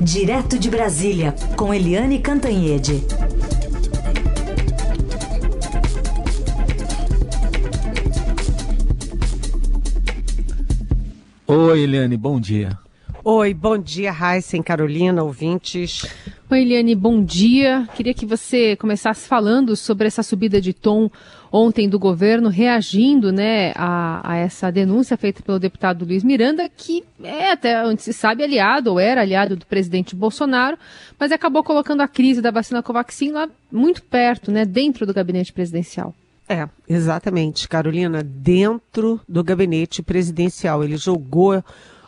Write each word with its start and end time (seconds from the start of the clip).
Direto 0.00 0.58
de 0.58 0.70
Brasília, 0.70 1.34
com 1.56 1.72
Eliane 1.72 2.18
Cantanhede. 2.18 3.02
Oi, 11.46 11.80
Eliane, 11.80 12.16
bom 12.16 12.38
dia. 12.38 12.78
Oi, 13.28 13.52
bom 13.52 13.76
dia, 13.76 14.12
Raíssa 14.12 14.56
Carolina, 14.62 15.24
ouvintes. 15.24 16.06
Oi, 16.48 16.60
Eliane, 16.62 16.94
bom 16.94 17.24
dia. 17.24 17.84
Queria 17.96 18.14
que 18.14 18.24
você 18.24 18.76
começasse 18.76 19.26
falando 19.26 19.74
sobre 19.74 20.06
essa 20.06 20.22
subida 20.22 20.60
de 20.60 20.72
tom 20.72 21.10
ontem 21.50 21.88
do 21.88 21.98
governo, 21.98 22.48
reagindo 22.48 23.32
né, 23.32 23.72
a, 23.74 24.20
a, 24.22 24.36
essa 24.36 24.70
denúncia 24.70 25.16
feita 25.16 25.42
pelo 25.42 25.58
deputado 25.58 26.04
Luiz 26.04 26.22
Miranda, 26.22 26.68
que 26.68 27.02
é, 27.20 27.50
até 27.50 27.84
onde 27.84 28.00
se 28.00 28.12
sabe, 28.12 28.44
aliado, 28.44 28.92
ou 28.92 29.00
era 29.00 29.22
aliado 29.22 29.56
do 29.56 29.66
presidente 29.66 30.14
Bolsonaro, 30.14 30.78
mas 31.18 31.32
acabou 31.32 31.64
colocando 31.64 32.02
a 32.02 32.06
crise 32.06 32.40
da 32.40 32.52
vacina 32.52 32.80
Covaxin 32.80 33.32
lá 33.32 33.48
muito 33.72 34.04
perto, 34.04 34.52
né, 34.52 34.64
dentro 34.64 35.04
do 35.04 35.12
gabinete 35.12 35.52
presidencial. 35.52 36.14
É, 36.48 36.68
exatamente, 36.88 37.68
Carolina, 37.68 38.22
dentro 38.22 39.20
do 39.28 39.42
gabinete 39.42 40.00
presidencial. 40.00 40.84
Ele 40.84 40.96
jogou 40.96 41.60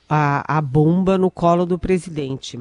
a, 0.08 0.58
a 0.58 0.60
bomba 0.60 1.18
no 1.18 1.30
colo 1.30 1.66
do 1.66 1.78
presidente. 1.78 2.58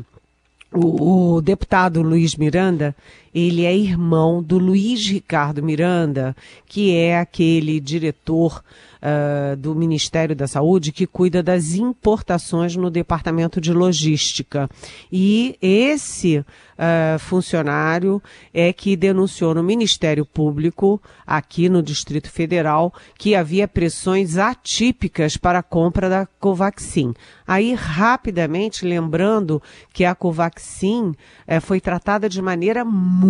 O, 0.73 1.35
o, 1.35 1.41
deputado 1.41 2.01
Luiz 2.01 2.35
Miranda, 2.35 2.95
ele 3.37 3.65
é 3.65 3.77
irmão 3.77 4.41
do 4.41 4.57
Luiz 4.57 5.05
Ricardo 5.05 5.61
Miranda, 5.61 6.35
que 6.65 6.95
é 6.95 7.19
aquele 7.19 7.79
diretor 7.79 8.63
uh, 8.97 9.55
do 9.55 9.75
Ministério 9.75 10.35
da 10.35 10.47
Saúde 10.47 10.91
que 10.91 11.05
cuida 11.05 11.43
das 11.43 11.75
importações 11.75 12.75
no 12.75 12.89
Departamento 12.89 13.61
de 13.61 13.71
Logística. 13.71 14.67
E 15.11 15.55
esse 15.61 16.39
uh, 16.39 17.19
funcionário 17.19 18.19
é 18.51 18.73
que 18.73 18.95
denunciou 18.95 19.53
no 19.53 19.61
Ministério 19.61 20.25
Público, 20.25 20.99
aqui 21.25 21.69
no 21.69 21.83
Distrito 21.83 22.31
Federal, 22.31 22.91
que 23.19 23.35
havia 23.35 23.67
pressões 23.67 24.39
atípicas 24.39 25.37
para 25.37 25.59
a 25.59 25.63
compra 25.63 26.09
da 26.09 26.25
Covaxin. 26.39 27.13
Aí, 27.47 27.75
rapidamente, 27.75 28.83
lembrando 28.83 29.61
que 29.93 30.03
a 30.03 30.15
Covaxin 30.15 31.13
eh, 31.45 31.59
foi 31.59 31.79
tratada 31.79 32.27
de 32.27 32.41
maneira 32.41 32.83
muito 32.83 33.26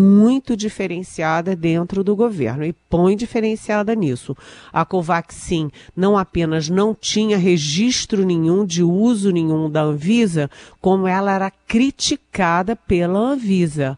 diferenciada 0.55 1.55
dentro 1.55 2.03
do 2.03 2.15
governo, 2.15 2.65
e 2.65 2.73
põe 2.73 3.15
diferenciada 3.15 3.95
nisso. 3.95 4.35
A 4.71 4.85
Covaxin 4.85 5.71
não 5.95 6.17
apenas 6.17 6.69
não 6.69 6.93
tinha 6.93 7.37
registro 7.37 8.25
nenhum 8.25 8.65
de 8.65 8.83
uso 8.83 9.31
nenhum 9.31 9.69
da 9.69 9.81
Anvisa, 9.81 10.49
como 10.81 11.07
ela 11.07 11.33
era 11.33 11.51
criticada 11.67 12.75
pela 12.75 13.19
Anvisa. 13.19 13.97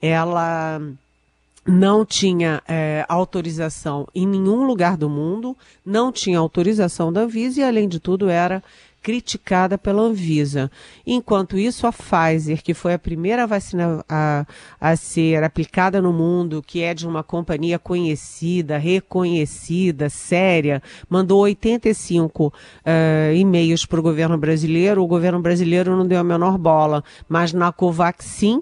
Ela 0.00 0.80
não 1.66 2.04
tinha 2.04 2.62
é, 2.68 3.04
autorização 3.08 4.06
em 4.14 4.26
nenhum 4.26 4.64
lugar 4.64 4.96
do 4.96 5.08
mundo, 5.08 5.56
não 5.84 6.12
tinha 6.12 6.38
autorização 6.38 7.12
da 7.12 7.22
Anvisa 7.22 7.60
e, 7.60 7.64
além 7.64 7.88
de 7.88 7.98
tudo, 7.98 8.28
era 8.28 8.62
criticada 9.06 9.78
pela 9.78 10.02
Anvisa. 10.02 10.68
Enquanto 11.06 11.56
isso, 11.56 11.86
a 11.86 11.92
Pfizer, 11.92 12.60
que 12.60 12.74
foi 12.74 12.92
a 12.92 12.98
primeira 12.98 13.46
vacina 13.46 14.04
a, 14.08 14.44
a 14.80 14.96
ser 14.96 15.44
aplicada 15.44 16.02
no 16.02 16.12
mundo, 16.12 16.60
que 16.60 16.82
é 16.82 16.92
de 16.92 17.06
uma 17.06 17.22
companhia 17.22 17.78
conhecida, 17.78 18.76
reconhecida, 18.76 20.10
séria, 20.10 20.82
mandou 21.08 21.38
85 21.42 22.46
uh, 22.48 22.52
e-mails 23.32 23.86
para 23.86 24.00
o 24.00 24.02
governo 24.02 24.36
brasileiro. 24.36 25.04
O 25.04 25.06
governo 25.06 25.38
brasileiro 25.38 25.96
não 25.96 26.04
deu 26.04 26.18
a 26.18 26.24
menor 26.24 26.58
bola, 26.58 27.04
mas 27.28 27.52
na 27.52 27.70
Covaxin, 27.70 28.60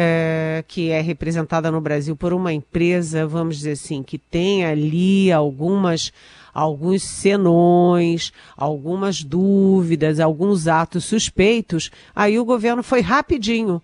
é, 0.00 0.62
que 0.68 0.90
é 0.90 1.00
representada 1.00 1.72
no 1.72 1.80
Brasil 1.80 2.14
por 2.14 2.32
uma 2.32 2.52
empresa, 2.52 3.26
vamos 3.26 3.56
dizer 3.56 3.72
assim, 3.72 4.00
que 4.00 4.16
tem 4.16 4.64
ali 4.64 5.32
algumas 5.32 6.12
alguns 6.54 7.02
senões, 7.02 8.32
algumas 8.56 9.24
dúvidas, 9.24 10.20
alguns 10.20 10.68
atos 10.68 11.04
suspeitos, 11.04 11.90
aí 12.14 12.38
o 12.38 12.44
governo 12.44 12.82
foi 12.82 13.00
rapidinho. 13.00 13.82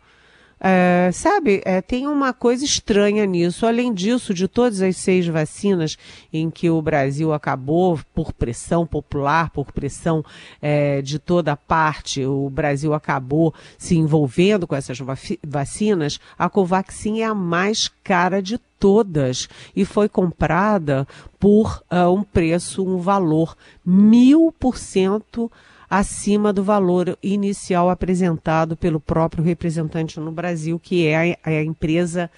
É, 0.66 1.10
sabe, 1.12 1.60
é, 1.66 1.82
tem 1.82 2.06
uma 2.06 2.32
coisa 2.32 2.64
estranha 2.64 3.26
nisso. 3.26 3.66
Além 3.66 3.92
disso, 3.92 4.32
de 4.32 4.48
todas 4.48 4.80
as 4.80 4.97
seis 4.97 5.26
vacinas 5.26 5.98
em 6.32 6.48
que 6.50 6.70
o 6.70 6.80
Brasil 6.80 7.34
acabou 7.34 8.00
por 8.14 8.32
pressão 8.32 8.86
popular, 8.86 9.50
por 9.50 9.70
pressão 9.72 10.25
é, 10.62 11.02
de 11.02 11.19
toda 11.19 11.54
parte, 11.54 12.25
o 12.25 12.48
Brasil 12.48 12.94
acabou 12.94 13.52
se 13.76 13.94
envolvendo 13.94 14.66
com 14.66 14.75
essas 14.75 14.98
vacinas, 15.47 16.19
a 16.38 16.48
Covaxin 16.48 17.20
é 17.20 17.25
a 17.25 17.34
mais 17.34 17.91
cara 18.02 18.41
de 18.41 18.56
todas 18.78 19.50
e 19.76 19.84
foi 19.84 20.08
comprada 20.08 21.06
por 21.38 21.82
uh, 21.91 22.10
um 22.10 22.22
preço, 22.22 22.82
um 22.82 22.96
valor 22.96 23.54
mil 23.84 24.50
por 24.58 24.78
cento 24.78 25.52
acima 25.99 26.53
do 26.53 26.65
valor 26.65 27.16
inicial 27.22 27.88
apresentado 27.88 28.77
pelo 28.77 28.99
próprio 28.99 29.44
representante 29.44 30.19
no 30.19 30.32
Brasil, 30.32 30.78
que 30.78 31.06
é 31.06 31.37
a, 31.44 31.50
a 31.50 31.62
empresa 31.62 32.31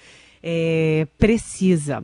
é, 0.43 1.07
Precisa. 1.17 2.03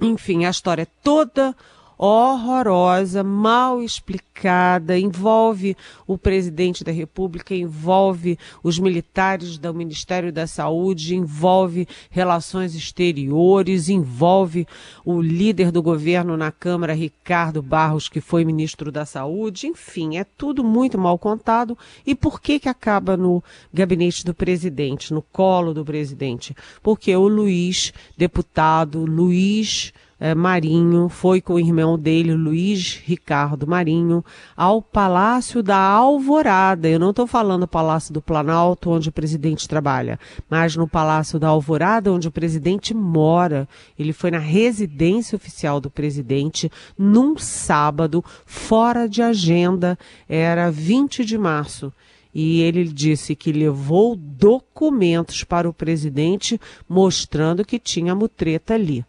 Enfim, 0.00 0.44
a 0.44 0.50
história 0.50 0.82
é 0.82 0.86
toda 1.02 1.54
horrorosa, 2.04 3.22
mal 3.22 3.80
explicada, 3.80 4.98
envolve 4.98 5.76
o 6.04 6.18
presidente 6.18 6.82
da 6.82 6.90
República, 6.90 7.54
envolve 7.54 8.36
os 8.60 8.76
militares 8.76 9.56
do 9.56 9.72
Ministério 9.72 10.32
da 10.32 10.48
Saúde, 10.48 11.14
envolve 11.14 11.86
relações 12.10 12.74
exteriores, 12.74 13.88
envolve 13.88 14.66
o 15.04 15.22
líder 15.22 15.70
do 15.70 15.80
governo 15.80 16.36
na 16.36 16.50
Câmara, 16.50 16.92
Ricardo 16.92 17.62
Barros, 17.62 18.08
que 18.08 18.20
foi 18.20 18.44
ministro 18.44 18.90
da 18.90 19.06
Saúde, 19.06 19.68
enfim, 19.68 20.16
é 20.16 20.24
tudo 20.24 20.64
muito 20.64 20.98
mal 20.98 21.16
contado. 21.16 21.78
E 22.04 22.16
por 22.16 22.40
que 22.40 22.58
que 22.58 22.68
acaba 22.68 23.16
no 23.16 23.44
gabinete 23.72 24.24
do 24.24 24.34
presidente, 24.34 25.14
no 25.14 25.22
colo 25.22 25.72
do 25.72 25.84
presidente? 25.84 26.52
Porque 26.82 27.14
o 27.14 27.28
Luiz, 27.28 27.92
deputado 28.18 29.04
Luiz 29.04 29.92
é, 30.22 30.36
Marinho 30.36 31.08
foi 31.08 31.40
com 31.40 31.54
o 31.54 31.58
irmão 31.58 31.98
dele, 31.98 32.32
Luiz 32.32 33.02
Ricardo 33.04 33.66
Marinho, 33.66 34.24
ao 34.56 34.80
Palácio 34.80 35.64
da 35.64 35.76
Alvorada. 35.76 36.88
Eu 36.88 37.00
não 37.00 37.10
estou 37.10 37.26
falando 37.26 37.66
Palácio 37.66 38.14
do 38.14 38.22
Planalto, 38.22 38.88
onde 38.90 39.08
o 39.08 39.12
presidente 39.12 39.66
trabalha, 39.66 40.20
mas 40.48 40.76
no 40.76 40.86
Palácio 40.86 41.40
da 41.40 41.48
Alvorada, 41.48 42.12
onde 42.12 42.28
o 42.28 42.30
presidente 42.30 42.94
mora. 42.94 43.68
Ele 43.98 44.12
foi 44.12 44.30
na 44.30 44.38
residência 44.38 45.34
oficial 45.34 45.80
do 45.80 45.90
presidente 45.90 46.70
num 46.96 47.36
sábado, 47.36 48.24
fora 48.46 49.08
de 49.08 49.22
agenda, 49.22 49.98
era 50.28 50.70
20 50.70 51.24
de 51.24 51.36
março 51.36 51.92
e 52.32 52.60
ele 52.60 52.84
disse 52.84 53.34
que 53.34 53.50
levou 53.50 54.14
documentos 54.14 55.42
para 55.42 55.68
o 55.68 55.74
presidente 55.74 56.60
mostrando 56.88 57.64
que 57.64 57.76
tinha 57.76 58.14
mutreta 58.14 58.74
ali 58.74 59.04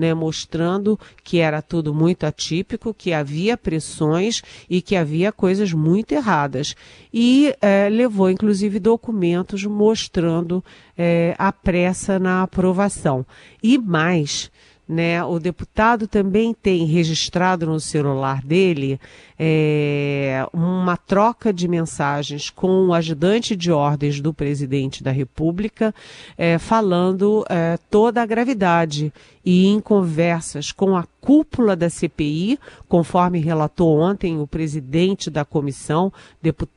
né, 0.00 0.14
mostrando 0.14 0.98
que 1.22 1.38
era 1.38 1.60
tudo 1.60 1.92
muito 1.92 2.24
atípico, 2.24 2.94
que 2.94 3.12
havia 3.12 3.56
pressões 3.56 4.42
e 4.68 4.80
que 4.80 4.96
havia 4.96 5.30
coisas 5.30 5.72
muito 5.72 6.12
erradas. 6.12 6.74
E 7.12 7.54
é, 7.60 7.88
levou, 7.90 8.30
inclusive, 8.30 8.78
documentos 8.80 9.64
mostrando 9.64 10.64
é, 10.96 11.34
a 11.38 11.52
pressa 11.52 12.18
na 12.18 12.42
aprovação. 12.42 13.26
E 13.62 13.76
mais, 13.76 14.50
né? 14.90 15.22
O 15.24 15.38
deputado 15.38 16.08
também 16.08 16.52
tem 16.52 16.84
registrado 16.84 17.64
no 17.64 17.78
celular 17.78 18.42
dele 18.42 18.98
é, 19.38 20.44
uma 20.52 20.96
troca 20.96 21.52
de 21.52 21.68
mensagens 21.68 22.50
com 22.50 22.88
o 22.88 22.92
ajudante 22.92 23.54
de 23.54 23.70
ordens 23.70 24.20
do 24.20 24.34
presidente 24.34 25.00
da 25.00 25.12
República, 25.12 25.94
é, 26.36 26.58
falando 26.58 27.44
é, 27.48 27.78
toda 27.88 28.20
a 28.20 28.26
gravidade 28.26 29.12
e 29.44 29.68
em 29.68 29.78
conversas 29.78 30.72
com 30.72 30.96
a 30.96 31.04
cúpula 31.20 31.76
da 31.76 31.88
CPI, 31.88 32.58
conforme 32.88 33.38
relatou 33.38 33.96
ontem 33.96 34.40
o 34.40 34.46
presidente 34.46 35.30
da 35.30 35.44
comissão, 35.44 36.12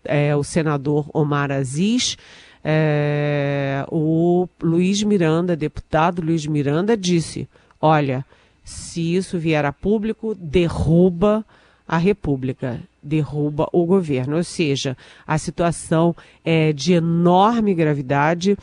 é, 0.06 0.36
o 0.36 0.44
senador 0.44 1.10
Omar 1.12 1.52
Aziz. 1.52 2.16
É, 2.64 3.86
o 3.92 4.48
Luiz 4.62 5.02
Miranda, 5.02 5.56
deputado 5.56 6.22
Luiz 6.22 6.46
Miranda, 6.46 6.96
disse: 6.96 7.50
olha, 7.84 8.26
se 8.64 9.14
isso 9.14 9.38
vier 9.38 9.66
a 9.66 9.74
público, 9.74 10.34
derruba 10.34 11.46
a 11.86 11.98
República, 11.98 12.80
derruba 13.04 13.68
o 13.74 13.86
governo. 13.86 14.38
Ou 14.38 14.44
seja, 14.44 14.96
a 15.28 15.38
situação 15.38 16.16
é 16.46 16.72
de 16.72 16.94
enorme 16.94 17.74
gravidade. 17.74 18.58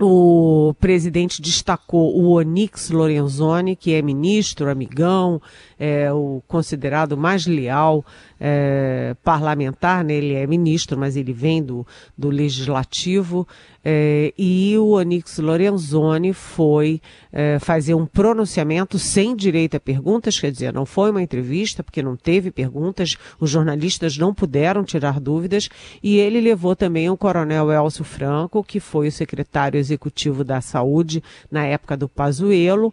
O 0.00 0.72
presidente 0.78 1.42
destacou 1.42 2.16
o 2.16 2.30
Onix 2.30 2.90
Lorenzoni, 2.90 3.74
que 3.74 3.92
é 3.94 4.00
ministro, 4.00 4.70
amigão, 4.70 5.42
é 5.76 6.12
o 6.12 6.40
considerado 6.46 7.16
mais 7.16 7.46
leal 7.48 8.04
é, 8.40 9.14
parlamentar, 9.22 10.02
né? 10.02 10.14
ele 10.14 10.32
é 10.32 10.46
ministro, 10.46 10.98
mas 10.98 11.14
ele 11.14 11.32
vem 11.32 11.62
do, 11.62 11.86
do 12.16 12.30
legislativo, 12.30 13.46
é, 13.84 14.32
e 14.36 14.76
o 14.78 14.92
Onix 14.92 15.38
Lorenzoni 15.38 16.32
foi 16.32 17.00
é, 17.32 17.58
fazer 17.58 17.94
um 17.94 18.06
pronunciamento 18.06 18.98
sem 18.98 19.36
direito 19.36 19.76
a 19.76 19.80
perguntas, 19.80 20.38
quer 20.38 20.50
dizer, 20.50 20.72
não 20.72 20.86
foi 20.86 21.10
uma 21.10 21.22
entrevista, 21.22 21.82
porque 21.82 22.02
não 22.02 22.16
teve 22.16 22.50
perguntas, 22.50 23.16
os 23.38 23.50
jornalistas 23.50 24.16
não 24.16 24.34
puderam 24.34 24.84
tirar 24.84 25.20
dúvidas, 25.20 25.68
e 26.02 26.18
ele 26.18 26.40
levou 26.40 26.74
também 26.74 27.10
o 27.10 27.16
coronel 27.16 27.70
Elcio 27.70 28.04
Franco, 28.04 28.64
que 28.64 28.80
foi 28.80 29.08
o 29.08 29.12
secretário 29.12 29.78
executivo 29.78 30.44
da 30.44 30.60
Saúde 30.60 31.22
na 31.50 31.64
época 31.64 31.96
do 31.96 32.08
Pazuello, 32.08 32.92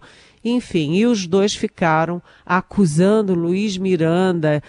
enfim, 0.50 0.94
e 0.96 1.06
os 1.06 1.28
dois 1.28 1.56
ficaram 1.56 2.22
acusando 2.46 3.34
Luiz 3.34 3.78
Miranda, 3.78 4.62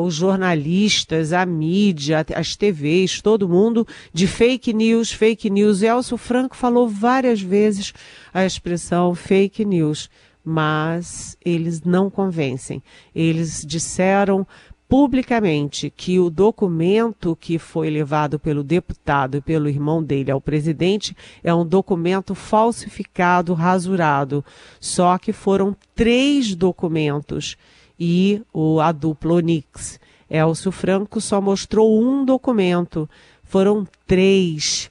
os 0.00 0.14
jornalistas, 0.14 1.32
a 1.32 1.46
mídia, 1.46 2.24
as 2.34 2.56
TVs, 2.56 3.20
todo 3.20 3.48
mundo 3.48 3.86
de 4.12 4.26
fake 4.26 4.72
news, 4.72 5.12
fake 5.12 5.48
news. 5.48 5.82
Elcio 5.82 6.16
Franco 6.16 6.56
falou 6.56 6.88
várias 6.88 7.40
vezes 7.40 7.92
a 8.32 8.44
expressão 8.44 9.14
fake 9.14 9.64
news, 9.64 10.10
mas 10.44 11.36
eles 11.44 11.82
não 11.82 12.10
convencem. 12.10 12.82
Eles 13.14 13.64
disseram 13.64 14.46
publicamente 14.92 15.88
que 15.88 16.20
o 16.20 16.28
documento 16.28 17.34
que 17.34 17.58
foi 17.58 17.88
levado 17.88 18.38
pelo 18.38 18.62
deputado 18.62 19.38
e 19.38 19.40
pelo 19.40 19.66
irmão 19.66 20.02
dele 20.02 20.30
ao 20.30 20.38
presidente 20.38 21.16
é 21.42 21.54
um 21.54 21.64
documento 21.64 22.34
falsificado, 22.34 23.54
rasurado. 23.54 24.44
Só 24.78 25.16
que 25.16 25.32
foram 25.32 25.74
três 25.94 26.54
documentos 26.54 27.56
e 27.98 28.42
o, 28.52 28.80
a 28.80 28.92
dupla 28.92 29.36
Onix. 29.36 29.98
Elcio 30.28 30.70
Franco 30.70 31.22
só 31.22 31.40
mostrou 31.40 31.98
um 31.98 32.22
documento. 32.22 33.08
Foram 33.44 33.88
três 34.06 34.90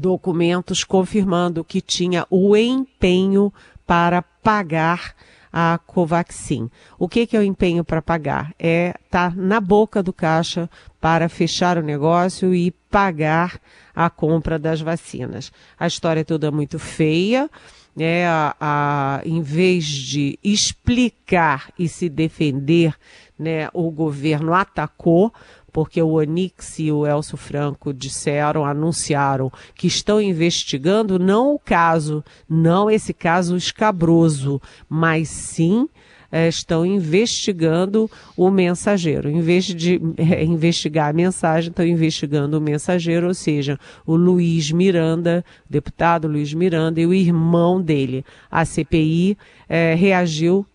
documentos 0.00 0.82
confirmando 0.82 1.62
que 1.62 1.82
tinha 1.82 2.26
o 2.30 2.56
empenho 2.56 3.52
para 3.86 4.22
pagar 4.22 5.14
a 5.60 5.76
Covaxin. 5.76 6.70
O 6.96 7.08
que, 7.08 7.26
que 7.26 7.36
é 7.36 7.40
o 7.40 7.42
empenho 7.42 7.82
para 7.82 8.00
pagar? 8.00 8.54
É 8.60 8.94
estar 9.04 9.30
tá 9.30 9.36
na 9.36 9.60
boca 9.60 10.00
do 10.00 10.12
caixa 10.12 10.70
para 11.00 11.28
fechar 11.28 11.76
o 11.76 11.82
negócio 11.82 12.54
e 12.54 12.70
pagar 12.88 13.58
a 13.92 14.08
compra 14.08 14.56
das 14.56 14.80
vacinas. 14.80 15.50
A 15.76 15.88
história 15.88 16.24
toda 16.24 16.46
é 16.46 16.50
muito 16.52 16.78
feia. 16.78 17.50
É, 17.98 18.28
a, 18.28 18.54
a, 18.60 19.20
em 19.24 19.42
vez 19.42 19.84
de 19.84 20.38
explicar 20.44 21.72
e 21.76 21.88
se 21.88 22.08
defender, 22.08 22.94
né, 23.38 23.68
o 23.72 23.90
governo 23.90 24.52
atacou, 24.52 25.32
porque 25.72 26.02
o 26.02 26.12
Onix 26.12 26.78
e 26.78 26.90
o 26.90 27.06
Elcio 27.06 27.36
Franco 27.36 27.92
disseram, 27.92 28.64
anunciaram 28.64 29.52
que 29.74 29.86
estão 29.86 30.20
investigando 30.20 31.18
não 31.18 31.54
o 31.54 31.58
caso, 31.58 32.24
não 32.48 32.90
esse 32.90 33.12
caso 33.12 33.56
escabroso, 33.56 34.60
mas 34.88 35.28
sim 35.28 35.88
é, 36.30 36.48
estão 36.48 36.84
investigando 36.84 38.10
o 38.36 38.50
mensageiro. 38.50 39.28
Em 39.28 39.40
vez 39.40 39.64
de 39.64 40.00
é, 40.16 40.44
investigar 40.44 41.08
a 41.08 41.12
mensagem, 41.12 41.70
estão 41.70 41.86
investigando 41.86 42.58
o 42.58 42.60
mensageiro, 42.60 43.28
ou 43.28 43.34
seja, 43.34 43.78
o 44.06 44.14
Luiz 44.14 44.70
Miranda, 44.70 45.44
deputado 45.68 46.28
Luiz 46.28 46.52
Miranda 46.52 47.00
e 47.00 47.06
o 47.06 47.14
irmão 47.14 47.80
dele. 47.80 48.24
A 48.50 48.64
CPI 48.64 49.36
é, 49.68 49.94
reagiu 49.94 50.66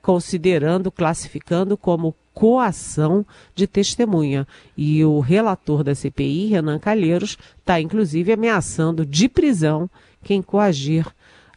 considerando, 0.00 0.90
classificando 0.90 1.76
como 1.76 2.14
coação 2.34 3.24
de 3.54 3.66
testemunha. 3.66 4.46
E 4.76 5.04
o 5.04 5.20
relator 5.20 5.84
da 5.84 5.94
CPI, 5.94 6.46
Renan 6.46 6.78
Calheiros, 6.78 7.36
está 7.58 7.80
inclusive 7.80 8.32
ameaçando 8.32 9.04
de 9.04 9.28
prisão 9.28 9.88
quem 10.24 10.40
coagir 10.40 11.06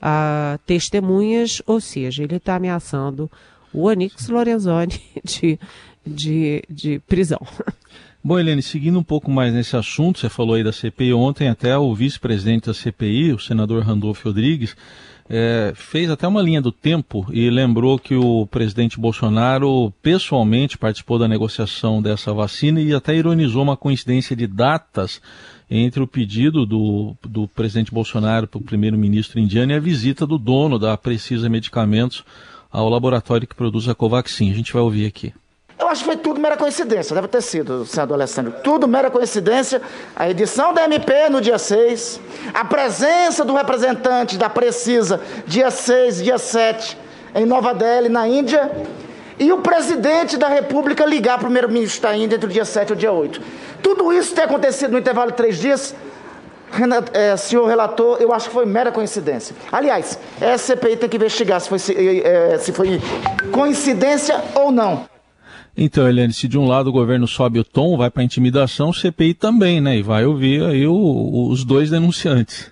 a 0.02 0.60
testemunhas, 0.66 1.62
ou 1.66 1.80
seja, 1.80 2.24
ele 2.24 2.36
está 2.36 2.56
ameaçando 2.56 3.30
o 3.74 3.84
Onix 3.88 4.28
Lorenzoni 4.30 5.02
de, 5.24 5.60
de, 6.06 6.64
de 6.70 7.00
prisão. 7.08 7.40
Bom, 8.24 8.40
Helene, 8.40 8.62
seguindo 8.62 8.98
um 8.98 9.04
pouco 9.04 9.30
mais 9.30 9.54
nesse 9.54 9.78
assunto, 9.78 10.20
você 10.20 10.30
falou 10.30 10.56
aí 10.56 10.64
da 10.64 10.72
CPI 10.72 11.14
ontem, 11.14 11.48
até 11.48 11.78
o 11.78 11.94
vice-presidente 11.94 12.66
da 12.66 12.74
CPI, 12.74 13.34
o 13.34 13.40
senador 13.40 13.84
Randolfo 13.84 14.30
Rodrigues, 14.30 14.76
é, 15.30 15.74
fez 15.75 16.10
até 16.10 16.27
uma 16.27 16.42
linha 16.42 16.62
do 16.62 16.72
tempo 16.72 17.25
e 17.31 17.50
lembrou 17.50 17.98
que 17.98 18.16
o 18.16 18.45
presidente 18.45 19.00
Bolsonaro 19.00 19.92
pessoalmente 20.01 20.77
participou 20.77 21.18
da 21.18 21.27
negociação 21.27 22.01
dessa 22.01 22.31
vacina 22.33 22.80
e 22.80 22.94
até 22.94 23.16
ironizou 23.16 23.63
uma 23.63 23.75
coincidência 23.75 24.36
de 24.36 24.45
datas 24.45 25.19
entre 25.69 26.01
o 26.01 26.07
pedido 26.07 26.66
do, 26.66 27.16
do 27.24 27.48
presidente 27.48 27.92
Bolsonaro 27.92 28.48
para 28.48 28.60
o 28.60 28.63
primeiro-ministro 28.63 29.39
indiano 29.39 29.72
e 29.72 29.75
a 29.75 29.80
visita 29.80 30.27
do 30.27 30.38
dono 30.38 30.77
da 30.77 30.95
Precisa 30.95 31.50
Medicamentos 31.50 32.24
ao 32.72 32.88
laboratório 32.88 33.48
que 33.48 33.56
produz 33.56 33.89
a 33.89 33.95
Covaxin. 33.95 34.51
A 34.51 34.56
gente 34.56 34.74
vai 34.74 34.81
ouvir 34.81 35.07
aqui. 35.07 35.33
Eu 35.77 35.89
acho 35.89 36.01
que 36.01 36.06
foi 36.06 36.16
tudo 36.16 36.39
mera 36.39 36.56
coincidência, 36.56 37.13
deve 37.13 37.27
ter 37.27 37.42
sido, 37.42 37.86
senador 37.86 38.16
Alessandro. 38.16 38.54
Tudo 38.63 38.88
mera 38.88 39.12
coincidência. 39.12 39.81
A 40.16 40.30
edição 40.30 40.74
da 40.74 40.86
MP 40.86 41.27
no 41.30 41.42
dia 41.42 41.57
6, 41.57 42.22
a 42.54 42.63
presença 42.63 43.44
do 43.44 43.54
representante 43.54 44.38
da 44.38 44.50
Precisa, 44.50 45.19
dia 45.45 45.69
6, 45.69 46.24
dia 46.24 46.38
7, 46.38 46.98
em 47.36 47.45
Nova 47.45 47.74
Delhi, 47.74 48.07
na 48.07 48.25
Índia, 48.25 48.72
e 49.38 49.51
o 49.51 49.57
presidente 49.57 50.38
da 50.38 50.48
República 50.48 51.06
ligar 51.06 51.38
para 51.38 51.44
o 51.44 51.48
primeiro-ministro 51.48 52.04
da 52.04 52.16
Índia 52.16 52.38
entre 52.38 52.50
o 52.50 52.54
dia 52.54 52.63
7 52.63 52.92
e 52.92 52.94
o 52.94 52.95
dia 52.95 53.12
8. 53.12 53.42
Tudo 53.83 54.13
isso 54.13 54.33
ter 54.33 54.44
acontecido 54.44 54.92
no 54.92 54.98
intervalo 54.98 55.31
de 55.31 55.38
três 55.38 55.57
dias, 55.57 55.94
é, 57.12 57.36
senhor 57.36 57.68
relator, 57.68 58.18
eu 58.22 58.33
acho 58.33 58.48
que 58.48 58.54
foi 58.54 58.66
mera 58.66 58.94
coincidência. 58.94 59.54
Aliás, 59.69 60.18
essa 60.39 60.74
CPI 60.74 60.95
tem 60.95 61.10
que 61.10 61.18
investigar 61.18 61.60
se 61.60 61.68
foi, 61.68 61.80
se, 61.80 62.22
é, 62.24 62.57
se 62.60 62.72
foi 62.72 63.01
coincidência 63.51 64.42
ou 64.56 64.72
não. 64.72 65.15
Então, 65.77 66.07
Eliane, 66.07 66.33
se 66.33 66.48
de 66.48 66.57
um 66.57 66.66
lado 66.66 66.88
o 66.88 66.94
governo 66.94 67.27
sobe 67.27 67.60
o 67.60 67.63
tom, 67.63 67.98
vai 67.98 68.10
para 68.10 68.24
intimidação, 68.24 68.89
o 68.89 68.94
CPI 68.94 69.33
também, 69.33 69.81
né? 69.81 69.98
E 69.98 70.01
vai 70.01 70.25
ouvir 70.25 70.63
aí 70.63 70.88
o, 70.88 71.50
os 71.50 71.66
dois 71.66 71.89
denunciantes. 71.89 72.72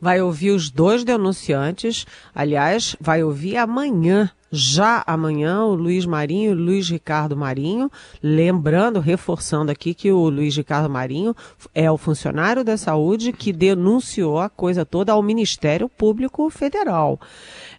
Vai 0.00 0.20
ouvir 0.20 0.50
os 0.50 0.70
dois 0.70 1.02
denunciantes, 1.02 2.06
aliás, 2.34 2.94
vai 3.00 3.24
ouvir 3.24 3.56
amanhã 3.56 4.30
já 4.50 5.02
amanhã 5.06 5.64
o 5.64 5.74
Luiz 5.74 6.06
Marinho 6.06 6.50
e 6.50 6.54
o 6.54 6.64
Luiz 6.64 6.88
Ricardo 6.88 7.36
Marinho, 7.36 7.90
lembrando, 8.22 9.00
reforçando 9.00 9.70
aqui 9.70 9.94
que 9.94 10.12
o 10.12 10.28
Luiz 10.28 10.56
Ricardo 10.56 10.88
Marinho 10.88 11.34
é 11.74 11.90
o 11.90 11.96
funcionário 11.96 12.64
da 12.64 12.76
saúde 12.76 13.32
que 13.32 13.52
denunciou 13.52 14.38
a 14.38 14.48
coisa 14.48 14.84
toda 14.84 15.12
ao 15.12 15.22
Ministério 15.22 15.88
Público 15.88 16.48
Federal. 16.50 17.20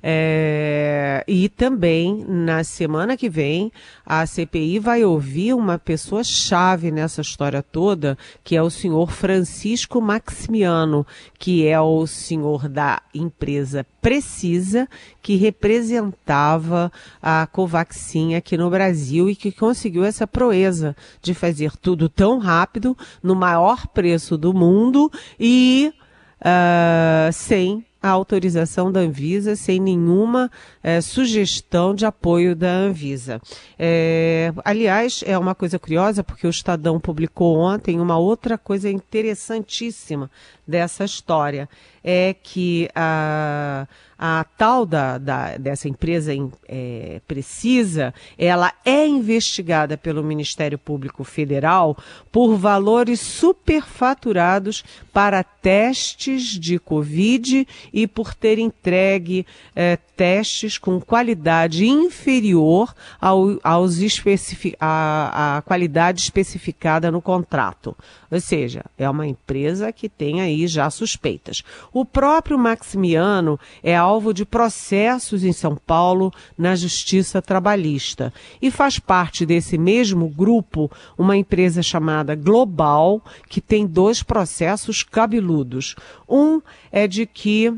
É, 0.01 1.23
e 1.27 1.49
também, 1.49 2.23
na 2.27 2.63
semana 2.63 3.17
que 3.17 3.29
vem, 3.29 3.71
a 4.05 4.25
CPI 4.25 4.79
vai 4.79 5.03
ouvir 5.03 5.53
uma 5.53 5.77
pessoa 5.77 6.23
chave 6.23 6.91
nessa 6.91 7.21
história 7.21 7.63
toda, 7.63 8.17
que 8.43 8.55
é 8.55 8.61
o 8.61 8.69
senhor 8.69 9.11
Francisco 9.11 9.99
Maximiano, 10.01 11.05
que 11.39 11.67
é 11.67 11.79
o 11.79 12.05
senhor 12.05 12.69
da 12.69 13.01
empresa 13.13 13.85
Precisa, 14.01 14.87
que 15.27 15.35
representava 15.35 16.89
a 17.21 17.45
Covaxin 17.47 18.35
aqui 18.35 18.55
no 18.55 18.69
Brasil 18.69 19.29
e 19.29 19.35
que 19.35 19.51
conseguiu 19.51 20.05
essa 20.05 20.25
proeza 20.25 20.95
de 21.21 21.33
fazer 21.33 21.75
tudo 21.75 22.07
tão 22.07 22.37
rápido, 22.37 22.97
no 23.21 23.35
maior 23.35 23.87
preço 23.87 24.37
do 24.37 24.53
mundo 24.53 25.11
e 25.37 25.91
uh, 26.39 27.33
sem 27.33 27.85
a 28.01 28.09
autorização 28.09 28.89
da 28.89 29.01
Anvisa 29.01 29.55
sem 29.55 29.81
nenhuma 29.81 30.49
é, 30.81 31.01
sugestão 31.01 31.93
de 31.93 32.05
apoio 32.05 32.55
da 32.55 32.71
Anvisa. 32.71 33.41
É, 33.77 34.53
aliás, 34.63 35.23
é 35.25 35.37
uma 35.37 35.53
coisa 35.53 35.77
curiosa, 35.77 36.23
porque 36.23 36.47
o 36.47 36.49
Estadão 36.49 36.99
publicou 36.99 37.57
ontem 37.57 37.99
uma 37.99 38.17
outra 38.17 38.57
coisa 38.57 38.89
interessantíssima 38.89 40.31
dessa 40.65 41.03
história. 41.03 41.67
É 42.09 42.33
que 42.41 42.87
a 42.95 43.85
a 44.17 44.43
tal 44.57 44.85
da, 44.85 45.17
da 45.17 45.57
dessa 45.57 45.87
empresa 45.87 46.31
é, 46.67 47.21
precisa, 47.27 48.13
ela 48.37 48.73
é 48.83 49.05
investigada 49.05 49.95
pelo 49.95 50.23
Ministério 50.23 50.77
Público 50.77 51.23
Federal 51.23 51.95
por 52.31 52.55
valores 52.55 53.19
superfaturados 53.19 54.83
para 55.13 55.43
testes 55.43 56.43
de 56.43 56.79
Covid 56.79 57.67
e 57.93 58.07
por 58.07 58.33
ter 58.33 58.57
entregue 58.57 59.45
é, 59.75 59.97
testes 60.15 60.77
com 60.79 60.99
qualidade 60.99 61.85
inferior 61.85 62.95
ao, 63.21 63.59
aos 63.63 63.97
especific, 63.97 64.75
a, 64.79 65.57
a 65.57 65.61
qualidade 65.61 66.21
especificada 66.21 67.11
no 67.11 67.21
contrato. 67.21 67.95
Ou 68.31 68.41
seja, 68.41 68.83
é 68.97 69.09
uma 69.09 69.27
empresa 69.27 69.91
que 69.91 70.09
tem 70.09 70.41
aí 70.41 70.67
já 70.67 70.89
suspeitas. 70.89 71.63
O 71.99 72.05
próprio 72.05 72.59
Maximiano 72.59 73.59
é 73.81 73.95
alvo 73.95 74.31
de 74.31 74.45
processos 74.45 75.43
em 75.43 75.51
São 75.51 75.75
Paulo 75.75 76.31
na 76.55 76.75
Justiça 76.75 77.41
Trabalhista. 77.41 78.31
E 78.61 78.69
faz 78.69 78.99
parte 78.99 79.47
desse 79.47 79.79
mesmo 79.79 80.29
grupo 80.29 80.91
uma 81.17 81.35
empresa 81.35 81.81
chamada 81.81 82.35
Global, 82.35 83.19
que 83.49 83.59
tem 83.59 83.87
dois 83.87 84.21
processos 84.21 85.01
cabeludos. 85.01 85.95
Um 86.29 86.61
é 86.91 87.07
de 87.07 87.25
que 87.25 87.73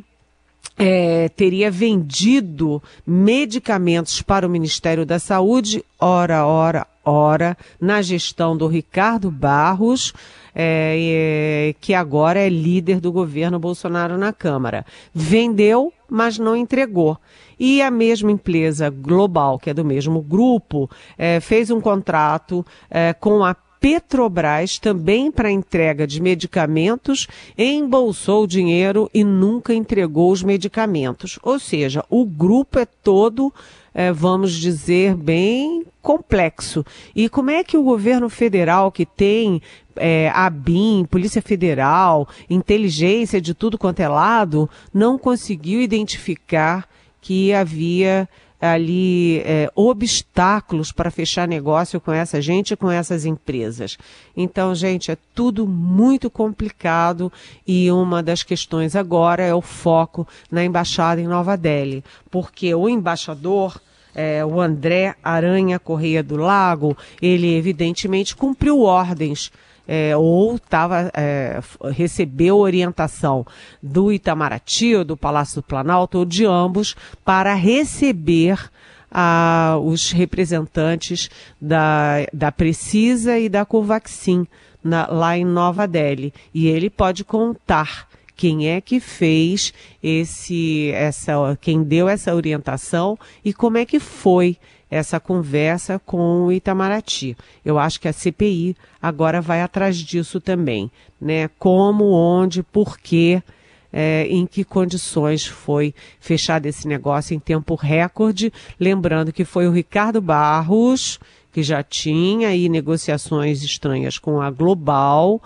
é, 0.77 1.29
teria 1.29 1.71
vendido 1.71 2.83
medicamentos 3.07 4.21
para 4.21 4.45
o 4.45 4.49
Ministério 4.49 5.05
da 5.05 5.17
Saúde, 5.17 5.81
ora, 5.97 6.45
ora, 6.45 6.85
ora, 7.05 7.57
na 7.79 8.01
gestão 8.01 8.55
do 8.55 8.67
Ricardo 8.67 9.31
Barros, 9.31 10.13
é, 10.53 11.71
é, 11.71 11.75
que 11.79 11.93
agora 11.93 12.39
é 12.39 12.49
líder 12.49 12.99
do 12.99 13.11
governo 13.11 13.59
Bolsonaro 13.59 14.17
na 14.17 14.33
Câmara. 14.33 14.85
Vendeu, 15.13 15.93
mas 16.09 16.37
não 16.37 16.55
entregou. 16.55 17.17
E 17.59 17.81
a 17.81 17.91
mesma 17.91 18.31
empresa 18.31 18.89
global, 18.89 19.59
que 19.59 19.69
é 19.69 19.73
do 19.73 19.83
mesmo 19.83 20.21
grupo, 20.21 20.89
é, 21.17 21.39
fez 21.39 21.69
um 21.69 21.81
contrato 21.81 22.65
é, 22.89 23.13
com 23.13 23.43
a 23.43 23.55
Petrobras 23.79 24.77
também 24.77 25.31
para 25.31 25.49
entrega 25.49 26.05
de 26.05 26.21
medicamentos, 26.21 27.27
embolsou 27.57 28.43
o 28.43 28.47
dinheiro 28.47 29.09
e 29.13 29.23
nunca 29.23 29.73
entregou 29.73 30.31
os 30.31 30.43
medicamentos. 30.43 31.39
Ou 31.41 31.57
seja, 31.57 32.03
o 32.09 32.25
grupo 32.25 32.77
é 32.77 32.85
todo, 32.85 33.53
é, 33.93 34.11
vamos 34.11 34.53
dizer, 34.53 35.15
bem 35.15 35.85
complexo. 36.01 36.85
E 37.15 37.27
como 37.29 37.49
é 37.49 37.63
que 37.63 37.77
o 37.77 37.83
governo 37.83 38.29
federal, 38.29 38.91
que 38.91 39.05
tem 39.05 39.61
é, 39.95 40.31
a 40.33 40.49
BIM, 40.49 41.05
Polícia 41.05 41.41
Federal, 41.41 42.27
inteligência 42.49 43.41
de 43.41 43.53
tudo 43.53 43.77
quanto 43.77 43.99
é 43.99 44.07
lado, 44.07 44.69
não 44.93 45.17
conseguiu 45.17 45.81
identificar 45.81 46.87
que 47.21 47.53
havia 47.53 48.27
ali 48.61 49.39
é, 49.39 49.71
obstáculos 49.73 50.91
para 50.91 51.09
fechar 51.09 51.47
negócio 51.47 51.99
com 52.01 52.11
essa 52.11 52.41
gente 52.41 52.71
e 52.71 52.77
com 52.77 52.91
essas 52.91 53.25
empresas. 53.25 53.97
Então, 54.35 54.75
gente, 54.75 55.11
é 55.11 55.17
tudo 55.33 55.65
muito 55.65 56.29
complicado 56.29 57.31
e 57.65 57.89
uma 57.91 58.21
das 58.21 58.43
questões 58.43 58.95
agora 58.95 59.43
é 59.43 59.53
o 59.53 59.61
foco 59.61 60.27
na 60.51 60.63
embaixada 60.63 61.21
em 61.21 61.27
Nova 61.27 61.55
Delhi, 61.55 62.03
porque 62.29 62.73
o 62.75 62.89
embaixador 62.89 63.79
é, 64.13 64.43
o 64.43 64.59
André 64.59 65.15
Aranha 65.23 65.79
Correia 65.79 66.23
do 66.23 66.35
Lago, 66.35 66.97
ele 67.21 67.55
evidentemente 67.55 68.35
cumpriu 68.35 68.81
ordens 68.81 69.51
é, 69.91 70.15
ou 70.15 70.59
tava, 70.59 71.09
é, 71.15 71.59
recebeu 71.91 72.59
orientação 72.59 73.43
do 73.81 74.13
Itamaraty, 74.13 74.97
ou 74.97 75.03
do 75.03 75.17
Palácio 75.17 75.63
do 75.63 75.63
Planalto, 75.63 76.19
ou 76.19 76.25
de 76.25 76.45
ambos, 76.45 76.95
para 77.25 77.55
receber 77.55 78.69
ah, 79.09 79.79
os 79.81 80.11
representantes 80.11 81.27
da, 81.59 82.27
da 82.31 82.51
Precisa 82.51 83.39
e 83.39 83.49
da 83.49 83.65
Covaxin 83.65 84.45
na, 84.83 85.07
lá 85.07 85.35
em 85.35 85.43
Nova 85.43 85.87
Delhi. 85.87 86.31
E 86.53 86.67
ele 86.67 86.91
pode 86.91 87.23
contar 87.23 88.07
quem 88.35 88.69
é 88.69 88.79
que 88.79 88.99
fez 88.99 89.73
esse, 90.03 90.91
essa, 90.91 91.57
quem 91.59 91.81
deu 91.81 92.07
essa 92.07 92.35
orientação 92.35 93.17
e 93.43 93.51
como 93.51 93.79
é 93.79 93.87
que 93.87 93.99
foi 93.99 94.55
essa 94.89 95.19
conversa 95.19 95.99
com 95.99 96.45
o 96.45 96.51
Itamaraty. 96.51 97.37
Eu 97.63 97.77
acho 97.77 97.99
que 97.99 98.07
a 98.07 98.13
CPI 98.13 98.75
agora 99.01 99.41
vai 99.41 99.61
atrás 99.61 99.97
disso 99.97 100.39
também, 100.41 100.91
né? 101.21 101.49
Como, 101.59 102.11
onde, 102.11 102.63
por 102.63 102.97
quê, 102.97 103.43
é, 103.91 104.25
em 104.27 104.45
que 104.45 104.63
condições 104.63 105.45
foi 105.45 105.93
fechado 106.19 106.65
esse 106.65 106.87
negócio 106.87 107.35
em 107.35 107.39
tempo 107.39 107.75
recorde. 107.75 108.51
Lembrando 108.79 109.33
que 109.33 109.45
foi 109.45 109.67
o 109.67 109.71
Ricardo 109.71 110.21
Barros 110.21 111.19
que 111.51 111.63
já 111.63 111.81
tinha 111.81 112.49
aí 112.49 112.69
negociações 112.69 113.63
estranhas 113.63 114.17
com 114.17 114.41
a 114.41 114.51
Global 114.51 115.41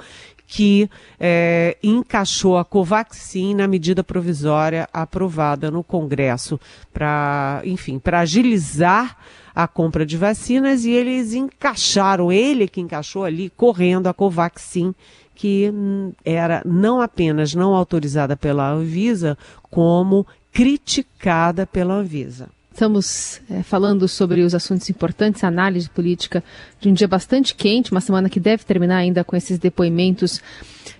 que 0.56 0.88
é, 1.20 1.76
encaixou 1.82 2.60
a 2.60 2.64
Covaxin 2.64 3.56
na 3.56 3.68
medida 3.68 4.04
provisória 4.04 4.88
aprovada 4.94 5.72
no 5.72 5.84
Congresso 5.84 6.60
para, 6.94 7.60
enfim, 7.66 7.98
para 7.98 8.20
agilizar 8.20 9.18
a 9.56 9.68
compra 9.68 10.06
de 10.06 10.16
vacinas 10.16 10.86
e 10.86 10.92
eles 10.92 11.34
encaixaram, 11.34 12.32
ele 12.32 12.68
que 12.68 12.80
encaixou 12.80 13.26
ali, 13.26 13.50
correndo 13.50 14.06
a 14.06 14.14
Covaxin, 14.14 14.94
que 15.34 15.74
era 16.24 16.62
não 16.64 17.02
apenas 17.02 17.56
não 17.56 17.74
autorizada 17.74 18.38
pela 18.38 18.70
Anvisa, 18.70 19.36
como 19.72 20.24
criticada 20.52 21.66
pela 21.66 21.96
Anvisa. 21.96 22.48
Estamos 22.74 23.40
é, 23.52 23.62
falando 23.62 24.08
sobre 24.08 24.42
os 24.42 24.56
assuntos 24.56 24.90
importantes, 24.90 25.44
análise 25.44 25.88
política 25.88 26.44
de 26.80 26.90
um 26.90 26.94
dia 26.94 27.08
bastante 27.08 27.54
quente, 27.54 27.92
uma 27.92 28.02
semana 28.02 28.28
que 28.28 28.40
deve 28.40 28.64
terminar 28.64 28.98
ainda 28.98 29.24
com 29.24 29.36
esses 29.36 29.60
depoimentos 29.60 30.42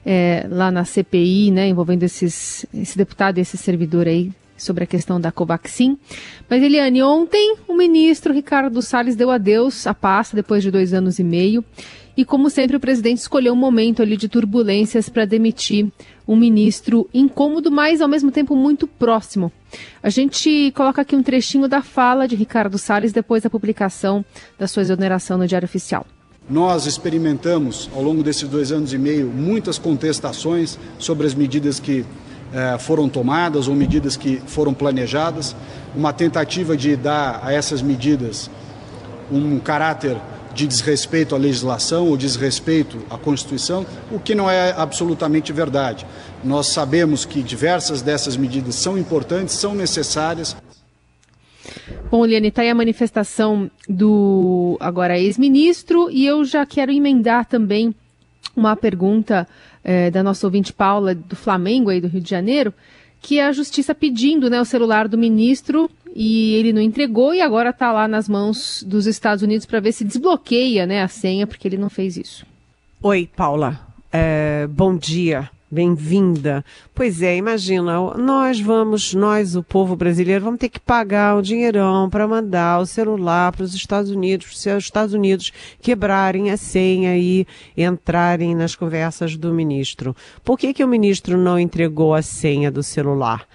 é, 0.06 0.46
lá 0.52 0.70
na 0.70 0.86
CPI, 0.86 1.50
né, 1.50 1.68
envolvendo 1.68 2.04
esses, 2.04 2.64
esse 2.72 2.96
deputado 2.96 3.40
e 3.40 3.42
esse 3.42 3.58
servidor 3.58 4.08
aí 4.08 4.32
sobre 4.56 4.84
a 4.84 4.88
questão 4.88 5.20
da 5.20 5.32
Covaxin. 5.32 5.98
Mas, 6.48 6.62
Eliane, 6.62 7.02
ontem 7.02 7.56
o 7.68 7.76
ministro 7.76 8.32
Ricardo 8.32 8.80
Salles 8.80 9.16
deu 9.16 9.32
adeus 9.32 9.88
à 9.88 9.96
pasta 9.96 10.36
depois 10.36 10.62
de 10.62 10.70
dois 10.70 10.94
anos 10.94 11.18
e 11.18 11.24
meio. 11.24 11.66
E, 12.16 12.24
como 12.24 12.52
sempre, 12.52 12.78
o 12.78 12.80
presidente 12.80 13.18
escolheu 13.18 13.52
um 13.52 13.58
momento 13.58 14.04
ali 14.04 14.16
de 14.16 14.30
turbulências 14.30 15.10
para 15.10 15.26
demitir 15.26 15.92
um 16.28 16.36
ministro 16.36 17.10
incômodo, 17.12 17.72
mas 17.72 18.00
ao 18.00 18.08
mesmo 18.08 18.32
tempo 18.32 18.56
muito 18.56 18.86
próximo. 18.86 19.52
A 20.02 20.10
gente 20.10 20.72
coloca 20.76 21.02
aqui 21.02 21.16
um 21.16 21.24
trechinho 21.24 21.68
da 21.68 21.82
fala 21.82 22.28
de 22.28 22.36
Ricardo 22.36 22.78
Salles 22.78 23.12
depois 23.12 23.44
da 23.44 23.50
publicação 23.50 24.24
da 24.58 24.68
sua 24.68 24.82
exoneração 24.82 25.38
no 25.38 25.48
Diário 25.48 25.66
Oficial. 25.66 26.06
Nós 26.50 26.86
experimentamos, 26.86 27.90
ao 27.96 28.02
longo 28.02 28.22
desses 28.22 28.48
dois 28.50 28.72
anos 28.72 28.92
e 28.92 28.98
meio, 28.98 29.28
muitas 29.28 29.78
contestações 29.78 30.78
sobre 31.00 31.26
as 31.26 31.34
medidas 31.34 31.80
que 31.80 32.06
eh, 32.54 32.78
foram 32.80 33.08
tomadas 33.08 33.68
ou 33.68 33.76
medidas 33.76 34.18
que 34.18 34.42
foram 34.46 34.74
planejadas, 34.74 35.56
uma 35.96 36.12
tentativa 36.12 36.76
de 36.76 36.96
dar 36.98 37.40
a 37.44 37.54
essas 37.54 37.82
medidas 37.82 38.50
um 39.32 39.58
caráter 39.60 40.18
de 40.54 40.68
desrespeito 40.68 41.36
à 41.36 41.38
legislação 41.38 42.08
ou 42.08 42.18
desrespeito 42.18 43.00
à 43.10 43.18
Constituição, 43.18 43.86
o 44.12 44.20
que 44.20 44.36
não 44.36 44.50
é 44.50 44.74
absolutamente 44.78 45.52
verdade. 45.52 46.06
Nós 46.44 46.68
sabemos 46.68 47.26
que 47.26 47.42
diversas 47.42 48.02
dessas 48.02 48.38
medidas 48.38 48.76
são 48.76 48.98
importantes, 48.98 49.56
são 49.56 49.74
necessárias. 49.74 50.56
Bom, 52.12 52.26
Liane, 52.26 52.50
está 52.50 52.62
aí 52.62 52.70
a 52.70 52.76
manifestação 52.76 53.72
do 53.88 54.78
agora 54.80 55.18
ex-ministro 55.18 56.10
e 56.12 56.26
eu 56.26 56.44
já 56.46 56.66
quero 56.66 56.92
emendar 56.92 57.46
também 57.46 57.96
uma 58.56 58.76
pergunta 58.76 59.48
eh, 59.84 60.12
da 60.12 60.22
nossa 60.22 60.46
ouvinte 60.46 60.72
Paula 60.72 61.16
do 61.16 61.36
Flamengo 61.36 61.90
aí 61.90 62.00
do 62.00 62.08
Rio 62.08 62.22
de 62.22 62.30
Janeiro, 62.30 62.74
que 63.22 63.40
é 63.40 63.46
a 63.46 63.52
justiça 63.52 63.96
pedindo 63.96 64.50
né, 64.50 64.62
o 64.62 64.66
celular 64.66 65.08
do 65.08 65.18
ministro 65.18 65.90
e 66.16 66.54
ele 66.56 66.72
não 66.72 66.82
entregou 66.82 67.34
e 67.34 67.42
agora 67.42 67.72
está 67.72 67.92
lá 67.92 68.08
nas 68.08 68.30
mãos 68.30 68.84
dos 68.88 69.08
Estados 69.08 69.44
Unidos 69.44 69.66
para 69.66 69.80
ver 69.80 69.92
se 69.92 70.04
desbloqueia 70.04 70.86
né, 70.86 71.02
a 71.02 71.08
senha, 71.08 71.48
porque 71.48 71.68
ele 71.68 71.78
não 71.78 71.90
fez 71.90 72.18
isso. 72.18 72.46
Oi, 73.02 73.28
Paula. 73.36 73.82
É, 74.12 74.68
bom 74.70 74.96
dia. 74.96 75.50
Bem-vinda. 75.72 76.64
Pois 76.94 77.24
é, 77.24 77.36
imagina, 77.36 78.00
nós 78.16 78.60
vamos, 78.60 79.16
nós, 79.16 79.56
o 79.56 79.64
povo 79.64 79.96
brasileiro, 79.96 80.46
vamos 80.46 80.60
ter 80.60 80.70
que 80.70 80.80
pagar 80.80 81.36
o 81.36 81.42
dinheirão 81.42 82.08
para 82.12 82.28
mandar 82.28 82.80
o 82.80 82.86
celular 82.86 83.52
para 83.52 83.64
os 83.64 83.74
Estados 83.74 84.12
Unidos, 84.12 84.46
para 84.46 84.78
os 84.78 84.84
Estados 84.84 85.16
Unidos 85.16 85.52
quebrarem 85.82 86.52
a 86.52 86.58
senha 86.58 87.18
e 87.18 87.48
entrarem 87.76 88.54
nas 88.54 88.76
conversas 88.76 89.36
do 89.36 89.52
ministro. 89.52 90.16
Por 90.44 90.60
que, 90.60 90.76
que 90.76 90.84
o 90.84 90.88
ministro 90.88 91.40
não 91.40 91.60
entregou 91.60 92.14
a 92.14 92.22
senha 92.22 92.70
do 92.70 92.84
celular? 92.84 93.48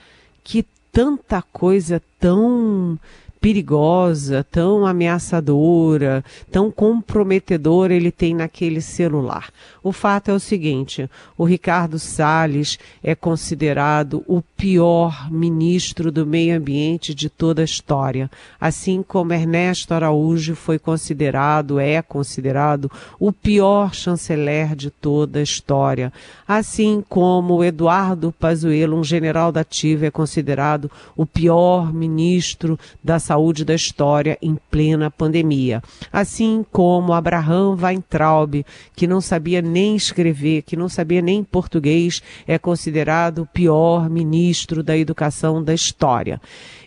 Que 0.42 0.66
tanta 0.92 1.42
coisa 1.42 2.02
tão 2.18 2.98
perigosa, 3.40 4.44
tão 4.50 4.84
ameaçadora, 4.86 6.24
tão 6.50 6.70
comprometedora 6.70 7.94
ele 7.94 8.10
tem 8.10 8.34
naquele 8.34 8.80
celular. 8.80 9.50
O 9.82 9.92
fato 9.92 10.30
é 10.30 10.34
o 10.34 10.40
seguinte: 10.40 11.08
o 11.36 11.44
Ricardo 11.44 11.98
Salles 11.98 12.78
é 13.02 13.14
considerado 13.14 14.24
o 14.26 14.42
pior 14.42 15.30
ministro 15.30 16.10
do 16.10 16.26
meio 16.26 16.56
ambiente 16.56 17.14
de 17.14 17.28
toda 17.28 17.62
a 17.62 17.64
história, 17.64 18.30
assim 18.60 19.02
como 19.02 19.32
Ernesto 19.32 19.94
Araújo 19.94 20.54
foi 20.54 20.78
considerado, 20.78 21.78
é 21.78 22.02
considerado 22.02 22.90
o 23.18 23.32
pior 23.32 23.94
chanceler 23.94 24.74
de 24.74 24.90
toda 24.90 25.38
a 25.38 25.42
história, 25.42 26.12
assim 26.46 27.04
como 27.08 27.62
Eduardo 27.62 28.34
Pazuello, 28.38 28.98
um 28.98 29.04
general 29.04 29.52
da 29.52 29.60
ativa, 29.60 30.06
é 30.06 30.10
considerado 30.10 30.90
o 31.16 31.24
pior 31.24 31.92
ministro 31.92 32.78
da 33.02 33.18
saúde 33.28 33.62
da 33.62 33.74
história 33.74 34.38
em 34.40 34.56
plena 34.70 35.10
pandemia. 35.10 35.82
Assim 36.10 36.64
como 36.72 37.12
Abraham 37.12 37.76
Weintraub, 37.78 38.64
que 38.96 39.06
não 39.06 39.20
sabia 39.20 39.60
nem 39.60 39.94
escrever, 39.94 40.62
que 40.62 40.76
não 40.76 40.88
sabia 40.88 41.20
nem 41.20 41.44
português, 41.44 42.22
é 42.46 42.58
considerado 42.58 43.42
o 43.42 43.46
pior 43.46 44.08
ministro 44.08 44.82
da 44.82 44.96
educação 44.96 45.62
da 45.62 45.74
história. 45.74 46.40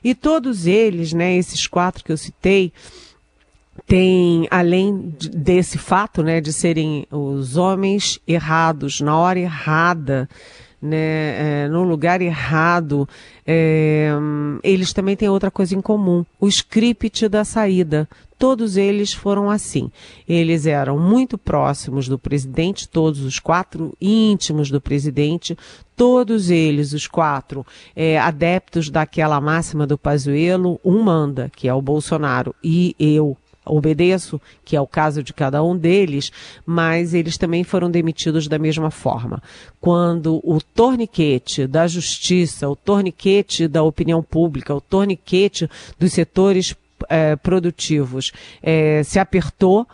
E 0.03 0.15
todos 0.15 0.65
eles, 0.65 1.13
né, 1.13 1.35
esses 1.35 1.67
quatro 1.67 2.03
que 2.03 2.11
eu 2.11 2.17
citei, 2.17 2.73
tem, 3.85 4.47
além 4.49 5.13
desse 5.31 5.77
fato, 5.77 6.23
né, 6.23 6.41
de 6.41 6.51
serem 6.51 7.05
os 7.11 7.55
homens 7.55 8.19
errados, 8.27 8.99
na 8.99 9.15
hora 9.15 9.39
errada, 9.39 10.27
né, 10.81 11.65
é, 11.65 11.67
no 11.67 11.80
lugar 11.91 12.21
errado, 12.21 13.07
é, 13.45 14.09
eles 14.63 14.93
também 14.93 15.15
têm 15.15 15.29
outra 15.29 15.51
coisa 15.51 15.75
em 15.75 15.81
comum: 15.81 16.25
o 16.39 16.47
script 16.47 17.27
da 17.27 17.43
saída. 17.43 18.07
Todos 18.39 18.75
eles 18.75 19.13
foram 19.13 19.51
assim. 19.51 19.91
Eles 20.27 20.65
eram 20.65 20.97
muito 20.97 21.37
próximos 21.37 22.07
do 22.07 22.17
presidente, 22.17 22.89
todos 22.89 23.21
os 23.21 23.37
quatro 23.37 23.95
íntimos 24.01 24.71
do 24.71 24.81
presidente, 24.81 25.55
todos 25.95 26.49
eles, 26.49 26.91
os 26.91 27.05
quatro, 27.05 27.63
é, 27.95 28.17
adeptos 28.17 28.89
daquela 28.89 29.39
máxima 29.39 29.85
do 29.85 29.95
Pazuello, 29.95 30.79
um 30.83 31.03
manda, 31.03 31.51
que 31.55 31.67
é 31.67 31.73
o 31.75 31.83
Bolsonaro, 31.83 32.55
e 32.63 32.95
eu, 32.99 33.37
obedeço, 33.65 34.41
que 34.65 34.75
é 34.75 34.81
o 34.81 34.87
caso 34.87 35.23
de 35.23 35.33
cada 35.33 35.63
um 35.63 35.77
deles, 35.77 36.31
mas 36.65 37.13
eles 37.13 37.37
também 37.37 37.63
foram 37.63 37.89
demitidos 37.89 38.47
da 38.47 38.57
mesma 38.57 38.89
forma. 38.89 39.41
Quando 39.79 40.41
o 40.43 40.59
torniquete 40.61 41.67
da 41.67 41.87
justiça, 41.87 42.67
o 42.67 42.75
torniquete 42.75 43.67
da 43.67 43.83
opinião 43.83 44.23
pública, 44.23 44.73
o 44.73 44.81
torniquete 44.81 45.69
dos 45.99 46.13
setores 46.13 46.75
eh, 47.09 47.35
produtivos 47.35 48.31
eh, 48.61 49.01
se 49.03 49.19
apertou, 49.19 49.87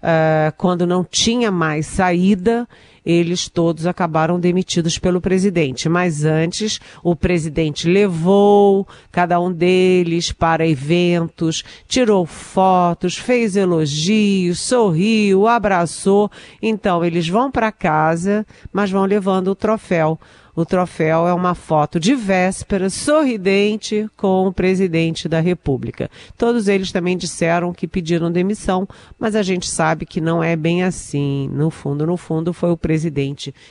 uh, 0.00 0.52
quando 0.56 0.86
não 0.86 1.04
tinha 1.04 1.50
mais 1.50 1.86
saída, 1.86 2.68
eles 3.04 3.48
todos 3.48 3.86
acabaram 3.86 4.38
demitidos 4.38 4.98
pelo 4.98 5.20
presidente. 5.20 5.88
Mas 5.88 6.24
antes, 6.24 6.80
o 7.02 7.16
presidente 7.16 7.88
levou 7.88 8.86
cada 9.10 9.40
um 9.40 9.52
deles 9.52 10.32
para 10.32 10.66
eventos, 10.66 11.62
tirou 11.86 12.26
fotos, 12.26 13.16
fez 13.16 13.56
elogios, 13.56 14.60
sorriu, 14.60 15.46
abraçou. 15.46 16.30
Então, 16.62 17.04
eles 17.04 17.28
vão 17.28 17.50
para 17.50 17.72
casa, 17.72 18.46
mas 18.72 18.90
vão 18.90 19.04
levando 19.04 19.48
o 19.48 19.54
troféu. 19.54 20.18
O 20.54 20.66
troféu 20.66 21.28
é 21.28 21.32
uma 21.32 21.54
foto 21.54 22.00
de 22.00 22.14
véspera, 22.14 22.90
sorridente, 22.90 24.08
com 24.16 24.46
o 24.46 24.52
presidente 24.52 25.28
da 25.28 25.40
República. 25.40 26.10
Todos 26.36 26.68
eles 26.68 26.90
também 26.90 27.16
disseram 27.16 27.72
que 27.72 27.86
pediram 27.86 28.30
demissão, 28.32 28.86
mas 29.18 29.36
a 29.36 29.42
gente 29.42 29.68
sabe 29.68 30.04
que 30.04 30.20
não 30.20 30.42
é 30.42 30.56
bem 30.56 30.82
assim. 30.82 31.48
No 31.52 31.70
fundo, 31.70 32.06
no 32.06 32.16
fundo, 32.16 32.52
foi 32.52 32.70
o 32.70 32.76
presidente 32.76 32.89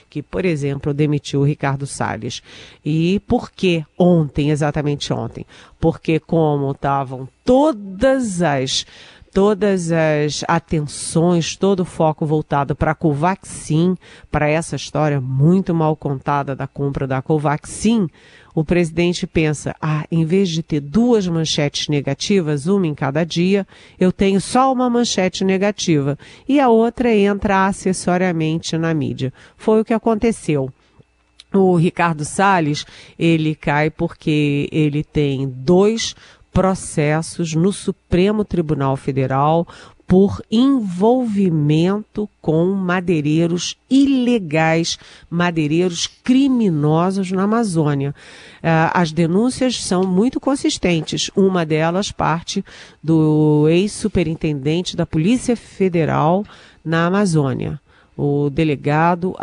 que, 0.09 0.21
por 0.21 0.45
exemplo, 0.45 0.93
demitiu 0.93 1.41
o 1.41 1.45
Ricardo 1.45 1.85
Salles. 1.85 2.41
E 2.83 3.19
por 3.27 3.51
que 3.51 3.83
ontem, 3.97 4.51
exatamente 4.51 5.11
ontem? 5.13 5.45
Porque 5.79 6.19
como 6.19 6.71
estavam 6.71 7.27
todas 7.43 8.41
as 8.41 8.85
todas 9.33 9.91
as 9.91 10.43
atenções, 10.47 11.55
todo 11.55 11.81
o 11.81 11.85
foco 11.85 12.25
voltado 12.25 12.75
para 12.75 12.91
a 12.91 12.95
Covaxin, 12.95 13.95
para 14.31 14.49
essa 14.49 14.75
história 14.75 15.21
muito 15.21 15.73
mal 15.73 15.95
contada 15.95 16.55
da 16.55 16.67
compra 16.67 17.05
da 17.07 17.21
Covaxin, 17.21 18.07
o 18.53 18.63
presidente 18.63 19.25
pensa: 19.27 19.75
ah, 19.81 20.05
em 20.11 20.25
vez 20.25 20.49
de 20.49 20.61
ter 20.61 20.79
duas 20.79 21.27
manchetes 21.27 21.87
negativas, 21.87 22.67
uma 22.67 22.87
em 22.87 22.93
cada 22.93 23.23
dia, 23.23 23.65
eu 23.99 24.11
tenho 24.11 24.41
só 24.41 24.71
uma 24.73 24.89
manchete 24.89 25.43
negativa 25.43 26.17
e 26.47 26.59
a 26.59 26.69
outra 26.69 27.13
entra 27.15 27.67
acessoriamente 27.67 28.77
na 28.77 28.93
mídia. 28.93 29.31
Foi 29.55 29.81
o 29.81 29.85
que 29.85 29.93
aconteceu. 29.93 30.71
O 31.51 31.75
Ricardo 31.75 32.23
Salles, 32.25 32.85
ele 33.17 33.55
cai 33.55 33.89
porque 33.89 34.69
ele 34.71 35.03
tem 35.03 35.47
dois 35.47 36.15
processos 36.51 37.53
no 37.53 37.71
Supremo 37.71 38.43
Tribunal 38.43 38.95
Federal 38.97 39.67
por 40.09 40.43
envolvimento 40.49 42.27
com 42.41 42.65
madeireiros 42.73 43.77
ilegais, 43.87 44.97
madeireiros 45.29 46.07
criminosos 46.07 47.31
na 47.31 47.43
Amazônia. 47.43 48.09
Uh, 48.57 48.89
as 48.91 49.11
denúncias 49.11 49.83
são 49.83 50.03
muito 50.03 50.39
consistentes. 50.39 51.29
Uma 51.35 51.63
delas 51.63 52.11
parte 52.11 52.65
do 53.03 53.67
ex-superintendente 53.69 54.97
da 54.97 55.05
Polícia 55.05 55.55
Federal 55.55 56.43
na 56.83 57.05
Amazônia 57.05 57.79
o 58.21 58.49
delegado 58.49 59.33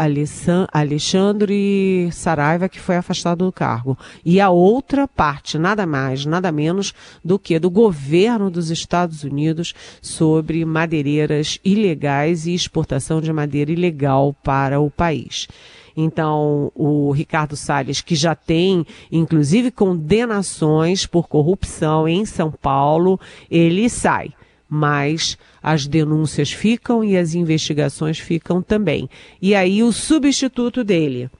Alexandre 0.70 2.10
Saraiva, 2.12 2.68
que 2.68 2.78
foi 2.78 2.96
afastado 2.96 3.46
do 3.46 3.50
cargo. 3.50 3.96
E 4.22 4.38
a 4.38 4.50
outra 4.50 5.08
parte, 5.08 5.56
nada 5.56 5.86
mais, 5.86 6.26
nada 6.26 6.52
menos 6.52 6.92
do 7.24 7.38
que 7.38 7.58
do 7.58 7.70
governo 7.70 8.50
dos 8.50 8.68
Estados 8.68 9.24
Unidos 9.24 9.72
sobre 10.02 10.62
madeireiras 10.66 11.58
ilegais 11.64 12.46
e 12.46 12.52
exportação 12.52 13.18
de 13.18 13.32
madeira 13.32 13.72
ilegal 13.72 14.36
para 14.44 14.78
o 14.78 14.90
país. 14.90 15.48
Então, 15.96 16.70
o 16.74 17.10
Ricardo 17.12 17.56
Salles, 17.56 18.02
que 18.02 18.14
já 18.14 18.34
tem, 18.34 18.84
inclusive, 19.10 19.70
condenações 19.70 21.06
por 21.06 21.28
corrupção 21.28 22.06
em 22.06 22.26
São 22.26 22.52
Paulo, 22.52 23.18
ele 23.50 23.88
sai 23.88 24.34
mas 24.68 25.38
as 25.62 25.86
denúncias 25.86 26.52
ficam 26.52 27.04
e 27.04 27.16
as 27.16 27.34
investigações 27.34 28.18
ficam 28.18 28.60
também. 28.62 29.08
E 29.40 29.54
aí 29.54 29.82
o 29.82 29.92
substituto 29.92 30.82
dele, 30.82 31.30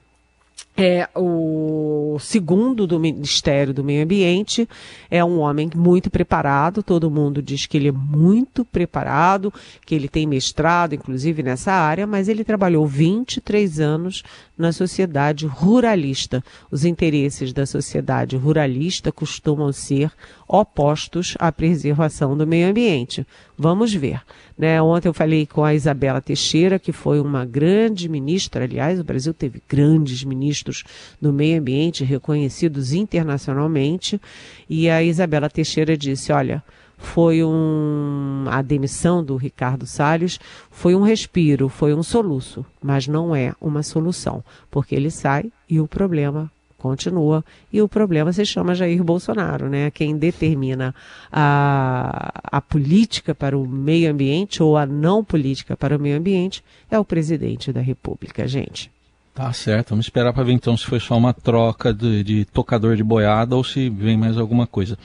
é 0.79 1.09
o 1.15 2.17
segundo 2.19 2.85
do 2.85 2.99
Ministério 2.99 3.73
do 3.73 3.83
Meio 3.83 4.03
Ambiente, 4.03 4.69
é 5.09 5.25
um 5.25 5.39
homem 5.39 5.71
muito 5.75 6.07
preparado, 6.11 6.83
todo 6.83 7.09
mundo 7.09 7.41
diz 7.41 7.65
que 7.65 7.77
ele 7.77 7.87
é 7.87 7.91
muito 7.91 8.63
preparado, 8.63 9.51
que 9.83 9.95
ele 9.95 10.07
tem 10.07 10.27
mestrado, 10.27 10.93
inclusive, 10.93 11.41
nessa 11.41 11.71
área, 11.71 12.05
mas 12.05 12.29
ele 12.29 12.43
trabalhou 12.43 12.85
23 12.85 13.79
anos 13.79 14.21
na 14.55 14.71
sociedade 14.71 15.47
ruralista. 15.47 16.43
Os 16.69 16.85
interesses 16.85 17.51
da 17.51 17.65
sociedade 17.65 18.37
ruralista 18.37 19.11
costumam 19.11 19.73
ser 19.73 20.11
opostos 20.47 21.35
à 21.39 21.51
preservação 21.51 22.37
do 22.37 22.47
meio 22.47 22.69
ambiente. 22.69 23.25
Vamos 23.57 23.93
ver. 23.93 24.21
Né? 24.57 24.81
Ontem 24.81 25.07
eu 25.07 25.13
falei 25.13 25.45
com 25.45 25.63
a 25.63 25.73
Isabela 25.73 26.21
Teixeira, 26.21 26.79
que 26.79 26.91
foi 26.91 27.19
uma 27.19 27.45
grande 27.45 28.07
ministra, 28.07 28.63
aliás, 28.63 28.99
o 28.99 29.03
Brasil 29.03 29.33
teve 29.33 29.61
grandes 29.67 30.23
ministros 30.23 30.83
do 31.21 31.33
meio 31.33 31.59
ambiente 31.59 32.03
reconhecidos 32.03 32.93
internacionalmente, 32.93 34.21
e 34.69 34.89
a 34.89 35.03
Isabela 35.03 35.49
Teixeira 35.49 35.97
disse: 35.97 36.31
olha 36.31 36.63
foi 36.97 37.43
um 37.43 38.45
a 38.47 38.61
demissão 38.63 39.23
do 39.23 39.35
Ricardo 39.35 39.85
Salles 39.85 40.39
foi 40.71 40.95
um 40.95 41.01
respiro, 41.01 41.69
foi 41.69 41.93
um 41.93 42.01
soluço, 42.01 42.65
mas 42.81 43.07
não 43.07 43.35
é 43.35 43.53
uma 43.61 43.83
solução, 43.83 44.43
porque 44.71 44.95
ele 44.95 45.11
sai 45.11 45.51
e 45.69 45.79
o 45.79 45.87
problema 45.87 46.51
continua 46.77 47.43
e 47.71 47.81
o 47.81 47.87
problema 47.87 48.31
se 48.31 48.45
chama 48.45 48.75
Jair 48.75 49.03
Bolsonaro, 49.03 49.69
né? 49.69 49.91
Quem 49.91 50.17
determina 50.17 50.93
a, 51.31 52.31
a 52.43 52.61
política 52.61 53.33
para 53.33 53.57
o 53.57 53.67
meio 53.67 54.11
ambiente 54.11 54.61
ou 54.61 54.77
a 54.77 54.85
não 54.85 55.23
política 55.23 55.75
para 55.75 55.97
o 55.97 55.99
meio 55.99 56.17
ambiente 56.17 56.63
é 56.89 56.97
o 56.99 57.05
presidente 57.05 57.73
da 57.73 57.81
República, 57.81 58.47
gente. 58.47 58.91
Tá 59.33 59.53
certo, 59.53 59.89
vamos 59.89 60.05
esperar 60.07 60.33
para 60.33 60.43
ver 60.43 60.53
então 60.53 60.75
se 60.75 60.85
foi 60.85 60.99
só 60.99 61.15
uma 61.15 61.31
troca 61.31 61.93
de, 61.93 62.23
de, 62.23 62.45
tocador 62.45 62.95
de 62.95 63.03
boiada 63.03 63.55
ou 63.55 63.63
se 63.63 63.89
vem 63.89 64.17
mais 64.17 64.37
alguma 64.37 64.65
coisa. 64.65 64.97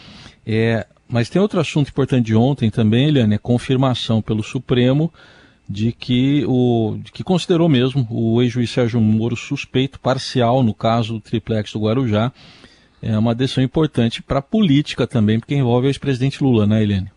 É, 0.47 0.87
mas 1.07 1.29
tem 1.29 1.41
outro 1.41 1.61
assunto 1.61 1.91
importante 1.91 2.27
de 2.27 2.35
ontem 2.35 2.71
também, 2.71 3.09
Eliane, 3.09 3.35
é 3.35 3.39
confirmação 3.39 4.23
pelo 4.23 4.43
Supremo 4.43 5.13
de 5.73 5.91
que 5.91 6.45
o 6.47 6.99
de 7.03 7.11
que 7.11 7.25
considerou 7.25 7.69
mesmo 7.69 8.07
o 8.11 8.43
ex-juiz 8.43 8.71
Sérgio 8.71 9.01
Moro 9.01 9.35
suspeito 9.35 9.99
parcial 9.99 10.63
no 10.63 10.75
caso 10.75 11.15
do 11.15 11.21
triplex 11.21 11.73
do 11.73 11.81
Guarujá. 11.81 12.31
É 13.01 13.19
uma 13.19 13.35
decisão 13.35 13.65
importante 13.65 14.23
para 14.23 14.39
a 14.39 14.43
política 14.43 15.09
também, 15.09 15.41
porque 15.41 15.57
envolve 15.57 15.89
o 15.89 15.91
ex-presidente 15.91 16.45
Lula, 16.45 16.67
né, 16.67 16.83
Eliane? 16.83 17.11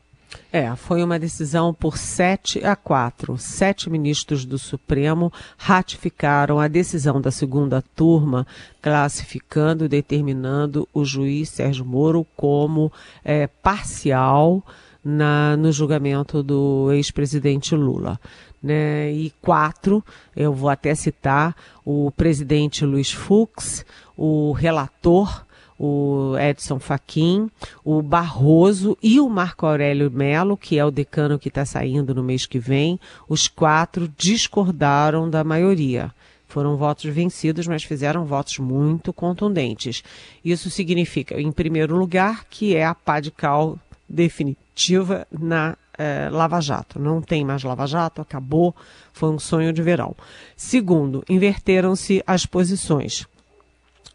É, 0.52 0.74
foi 0.76 1.04
uma 1.04 1.20
decisão 1.20 1.74
por 1.74 1.98
7 1.98 2.66
a 2.66 2.76
4. 2.76 3.38
Sete 3.38 3.90
ministros 3.90 4.46
do 4.46 4.58
Supremo 4.58 5.32
ratificaram 5.58 6.60
a 6.60 6.68
decisão 6.68 7.22
da 7.22 7.30
segunda 7.30 7.84
turma, 7.96 8.48
classificando 8.82 9.86
e 9.86 9.90
determinando 9.90 10.88
o 10.94 11.06
juiz 11.06 11.50
Sérgio 11.50 11.86
Moro 11.86 12.26
como 12.36 12.92
é, 13.24 13.46
parcial 13.46 14.64
na, 15.06 15.56
no 15.56 15.72
julgamento 15.72 16.42
do 16.42 16.92
ex-presidente 16.92 17.76
Lula. 17.76 18.20
Né? 18.62 19.12
E 19.12 19.32
quatro, 19.40 20.04
eu 20.36 20.52
vou 20.52 20.70
até 20.70 20.96
citar 20.96 21.56
o 21.86 22.12
presidente 22.12 22.84
Luiz 22.84 23.12
Fux, 23.12 23.86
o 24.18 24.52
relator 24.52 25.46
o 25.78 26.38
Edson 26.38 26.80
Fachin, 26.80 27.50
o 27.84 28.02
Barroso 28.02 28.98
e 29.04 29.20
o 29.20 29.30
Marco 29.30 29.66
Aurélio 29.66 30.10
Melo, 30.10 30.56
que 30.56 30.80
é 30.80 30.86
o 30.86 30.92
decano 30.92 31.38
que 31.38 31.50
está 31.50 31.66
saindo 31.66 32.16
no 32.16 32.24
mês 32.24 32.46
que 32.46 32.58
vem, 32.58 32.98
os 33.28 33.50
quatro 33.50 34.10
discordaram 34.18 35.30
da 35.30 35.44
maioria. 35.44 36.14
Foram 36.48 36.78
votos 36.78 37.04
vencidos, 37.14 37.68
mas 37.68 37.84
fizeram 37.84 38.24
votos 38.24 38.58
muito 38.60 39.12
contundentes. 39.12 40.02
Isso 40.44 40.70
significa, 40.70 41.40
em 41.42 41.52
primeiro 41.52 41.98
lugar, 41.98 42.46
que 42.50 42.74
é 42.74 42.86
a 42.86 42.96
pá 42.96 43.20
de 43.20 43.32
cal 43.32 43.78
definitiva 44.08 44.65
na 45.32 45.78
é, 45.98 46.30
Lava 46.30 46.60
Jato. 46.62 47.00
Não 47.00 47.22
tem 47.22 47.44
mais 47.46 47.64
Lava 47.64 47.88
Jato, 47.88 48.22
acabou, 48.22 48.76
foi 49.14 49.30
um 49.30 49.40
sonho 49.40 49.72
de 49.72 49.82
verão. 49.82 50.16
Segundo, 50.56 51.24
inverteram-se 51.30 52.22
as 52.28 52.46
posições. 52.46 53.26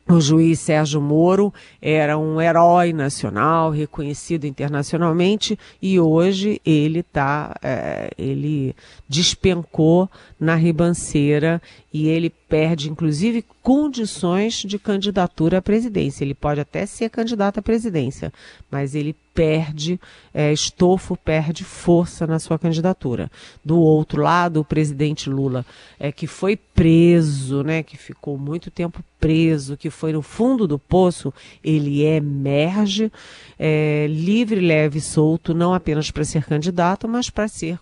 O 0.08 0.20
juiz 0.20 0.58
Sérgio 0.58 1.00
Moro 1.00 1.54
era 1.80 2.18
um 2.18 2.40
herói 2.40 2.92
nacional, 2.92 3.70
reconhecido 3.70 4.44
internacionalmente, 4.44 5.56
e 5.80 6.00
hoje 6.00 6.60
ele 6.66 7.04
tá, 7.04 7.54
é, 7.62 8.10
ele 8.18 8.74
despencou 9.08 10.10
na 10.38 10.56
ribanceira 10.56 11.62
e 11.92 12.08
ele 12.08 12.30
perde, 12.30 12.88
inclusive, 12.88 13.44
condições 13.62 14.54
de 14.54 14.78
candidatura 14.78 15.58
à 15.58 15.62
presidência. 15.62 16.24
Ele 16.24 16.34
pode 16.34 16.60
até 16.60 16.86
ser 16.86 17.10
candidato 17.10 17.58
à 17.58 17.62
presidência, 17.62 18.32
mas 18.70 18.94
ele 18.94 19.14
perde 19.34 20.00
é, 20.34 20.52
estofo, 20.52 21.16
perde 21.16 21.64
força 21.64 22.26
na 22.26 22.38
sua 22.38 22.58
candidatura. 22.58 23.30
Do 23.64 23.78
outro 23.78 24.20
lado, 24.20 24.60
o 24.60 24.64
presidente 24.64 25.30
Lula, 25.30 25.64
é, 25.98 26.12
que 26.12 26.26
foi 26.26 26.56
preso, 26.56 27.62
né, 27.62 27.82
que 27.82 27.96
ficou 27.96 28.36
muito 28.36 28.70
tempo 28.70 29.02
preso, 29.18 29.76
que 29.76 29.90
foi 29.90 30.12
no 30.12 30.22
fundo 30.22 30.66
do 30.66 30.78
poço, 30.78 31.32
ele 31.62 32.02
emerge 32.02 33.12
é, 33.58 34.06
livre, 34.08 34.60
leve 34.60 34.98
e 34.98 35.02
solto, 35.02 35.52
não 35.52 35.74
apenas 35.74 36.10
para 36.10 36.24
ser 36.24 36.44
candidato, 36.44 37.06
mas 37.06 37.28
para 37.28 37.46
ser, 37.46 37.78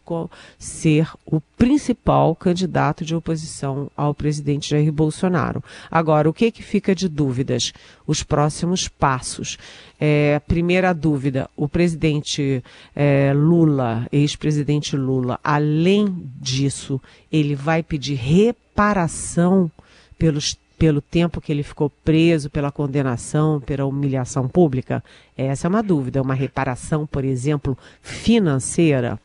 ser 0.58 1.08
o 1.24 1.40
principal 1.56 2.34
candidato 2.34 3.04
de 3.04 3.14
oposição 3.14 3.90
ao 3.98 4.14
presidente 4.14 4.70
Jair 4.70 4.92
Bolsonaro. 4.92 5.62
Agora, 5.90 6.30
o 6.30 6.32
que, 6.32 6.52
que 6.52 6.62
fica 6.62 6.94
de 6.94 7.08
dúvidas? 7.08 7.72
Os 8.06 8.22
próximos 8.22 8.86
passos. 8.86 9.58
É, 10.00 10.40
primeira 10.46 10.94
dúvida: 10.94 11.50
o 11.56 11.68
presidente 11.68 12.62
é, 12.94 13.32
Lula, 13.34 14.06
ex-presidente 14.12 14.96
Lula, 14.96 15.40
além 15.42 16.30
disso, 16.40 17.00
ele 17.30 17.56
vai 17.56 17.82
pedir 17.82 18.14
reparação 18.14 19.70
pelos 20.16 20.56
pelo 20.78 21.00
tempo 21.00 21.40
que 21.40 21.50
ele 21.50 21.62
ficou 21.62 21.90
preso, 21.90 22.48
pela 22.48 22.70
condenação, 22.70 23.60
pela 23.60 23.84
humilhação 23.84 24.46
pública? 24.46 25.02
Essa 25.36 25.66
é 25.66 25.68
uma 25.68 25.82
dúvida. 25.82 26.22
Uma 26.22 26.34
reparação, 26.34 27.06
por 27.06 27.24
exemplo, 27.24 27.76
financeira. 28.00 29.18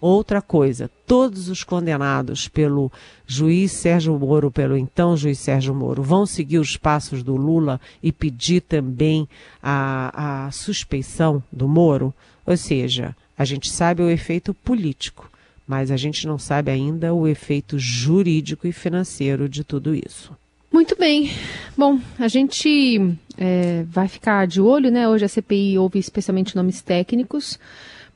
Outra 0.00 0.40
coisa, 0.40 0.90
todos 1.06 1.48
os 1.48 1.62
condenados 1.62 2.48
pelo 2.48 2.90
juiz 3.26 3.72
Sérgio 3.72 4.18
Moro, 4.18 4.50
pelo 4.50 4.76
então 4.76 5.14
juiz 5.16 5.38
Sérgio 5.38 5.74
Moro, 5.74 6.02
vão 6.02 6.24
seguir 6.24 6.58
os 6.58 6.76
passos 6.76 7.22
do 7.22 7.36
Lula 7.36 7.78
e 8.02 8.10
pedir 8.10 8.62
também 8.62 9.28
a, 9.62 10.46
a 10.46 10.50
suspeição 10.50 11.42
do 11.52 11.68
Moro? 11.68 12.14
Ou 12.46 12.56
seja, 12.56 13.14
a 13.36 13.44
gente 13.44 13.70
sabe 13.70 14.02
o 14.02 14.08
efeito 14.08 14.54
político, 14.54 15.30
mas 15.66 15.90
a 15.90 15.96
gente 15.96 16.26
não 16.26 16.38
sabe 16.38 16.70
ainda 16.70 17.12
o 17.12 17.28
efeito 17.28 17.78
jurídico 17.78 18.66
e 18.66 18.72
financeiro 18.72 19.48
de 19.48 19.62
tudo 19.62 19.94
isso. 19.94 20.34
Muito 20.80 20.96
bem. 20.96 21.30
Bom, 21.76 22.00
a 22.18 22.26
gente 22.26 23.14
é, 23.36 23.84
vai 23.86 24.08
ficar 24.08 24.46
de 24.46 24.62
olho, 24.62 24.90
né? 24.90 25.06
Hoje 25.06 25.26
a 25.26 25.28
CPI 25.28 25.78
ouve 25.78 25.98
especialmente 25.98 26.56
nomes 26.56 26.80
técnicos, 26.80 27.58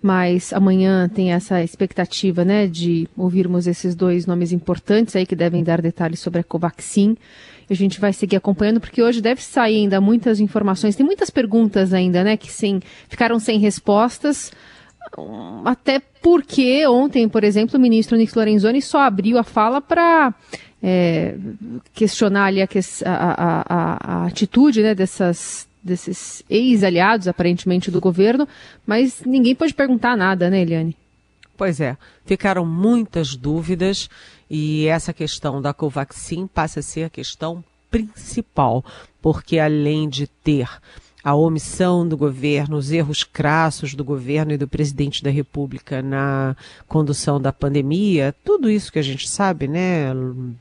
mas 0.00 0.50
amanhã 0.50 1.06
tem 1.06 1.34
essa 1.34 1.62
expectativa, 1.62 2.42
né, 2.42 2.66
de 2.66 3.06
ouvirmos 3.18 3.66
esses 3.66 3.94
dois 3.94 4.24
nomes 4.24 4.50
importantes 4.50 5.14
aí 5.14 5.26
que 5.26 5.36
devem 5.36 5.62
dar 5.62 5.82
detalhes 5.82 6.20
sobre 6.20 6.40
a 6.40 6.42
Covaxin. 6.42 7.18
A 7.68 7.74
gente 7.74 8.00
vai 8.00 8.14
seguir 8.14 8.36
acompanhando, 8.36 8.80
porque 8.80 9.02
hoje 9.02 9.20
deve 9.20 9.42
sair 9.42 9.82
ainda 9.82 10.00
muitas 10.00 10.40
informações. 10.40 10.96
Tem 10.96 11.04
muitas 11.04 11.28
perguntas 11.28 11.92
ainda, 11.92 12.24
né, 12.24 12.34
que 12.38 12.50
sem, 12.50 12.80
ficaram 13.10 13.38
sem 13.38 13.58
respostas. 13.58 14.50
Até 15.66 16.00
porque 16.22 16.86
ontem, 16.86 17.28
por 17.28 17.44
exemplo, 17.44 17.78
o 17.78 17.80
ministro 17.80 18.16
Nix 18.16 18.32
Lorenzoni 18.32 18.80
só 18.80 19.00
abriu 19.00 19.36
a 19.36 19.44
fala 19.44 19.82
para 19.82 20.32
é, 20.86 21.34
questionar 21.94 22.44
ali 22.44 22.60
a, 22.60 22.68
a, 23.06 23.64
a, 23.66 23.98
a 24.00 24.26
atitude 24.26 24.82
né, 24.82 24.94
dessas, 24.94 25.66
desses 25.82 26.44
ex-aliados, 26.50 27.26
aparentemente, 27.26 27.90
do 27.90 28.02
governo, 28.02 28.46
mas 28.86 29.22
ninguém 29.24 29.54
pode 29.54 29.72
perguntar 29.72 30.14
nada, 30.14 30.50
né, 30.50 30.60
Eliane? 30.60 30.94
Pois 31.56 31.80
é, 31.80 31.96
ficaram 32.26 32.66
muitas 32.66 33.34
dúvidas 33.34 34.10
e 34.50 34.86
essa 34.86 35.14
questão 35.14 35.62
da 35.62 35.72
Covaxin 35.72 36.46
passa 36.46 36.80
a 36.80 36.82
ser 36.82 37.04
a 37.04 37.10
questão 37.10 37.64
principal, 37.90 38.84
porque 39.22 39.58
além 39.58 40.06
de 40.06 40.26
ter 40.26 40.68
a 41.24 41.34
omissão 41.34 42.06
do 42.06 42.18
governo, 42.18 42.76
os 42.76 42.92
erros 42.92 43.24
crassos 43.24 43.94
do 43.94 44.04
governo 44.04 44.52
e 44.52 44.58
do 44.58 44.68
presidente 44.68 45.22
da 45.22 45.30
República 45.30 46.02
na 46.02 46.54
condução 46.86 47.40
da 47.40 47.50
pandemia, 47.50 48.34
tudo 48.44 48.68
isso 48.68 48.92
que 48.92 48.98
a 48.98 49.02
gente 49.02 49.26
sabe, 49.26 49.66
né? 49.66 50.12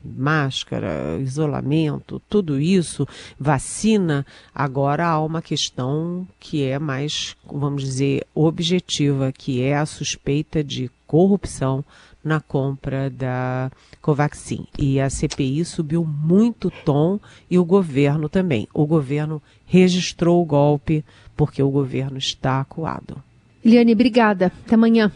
Máscara, 0.02 1.18
isolamento, 1.20 2.20
tudo 2.30 2.58
isso, 2.58 3.06
vacina. 3.38 4.24
Agora 4.54 5.06
há 5.06 5.22
uma 5.22 5.42
questão 5.42 6.26
que 6.40 6.64
é 6.64 6.78
mais, 6.78 7.36
vamos 7.44 7.82
dizer, 7.82 8.26
objetiva, 8.34 9.30
que 9.32 9.60
é 9.60 9.76
a 9.76 9.84
suspeita 9.84 10.64
de 10.64 10.90
corrupção 11.06 11.84
na 12.24 12.40
compra 12.40 13.10
da 13.10 13.70
Covaxin. 14.00 14.66
E 14.78 15.00
a 15.00 15.10
CPI 15.10 15.64
subiu 15.64 16.04
muito 16.04 16.70
tom 16.84 17.20
e 17.50 17.58
o 17.58 17.64
governo 17.64 18.28
também. 18.28 18.66
O 18.72 18.86
governo 18.86 19.42
registrou 19.66 20.42
o 20.42 20.46
golpe 20.46 21.04
porque 21.36 21.62
o 21.62 21.70
governo 21.70 22.16
está 22.16 22.60
acuado. 22.60 23.22
Eliane, 23.64 23.92
obrigada. 23.92 24.46
Até 24.46 24.74
amanhã. 24.74 25.12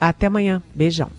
Até 0.00 0.26
amanhã. 0.26 0.62
Beijão. 0.74 1.10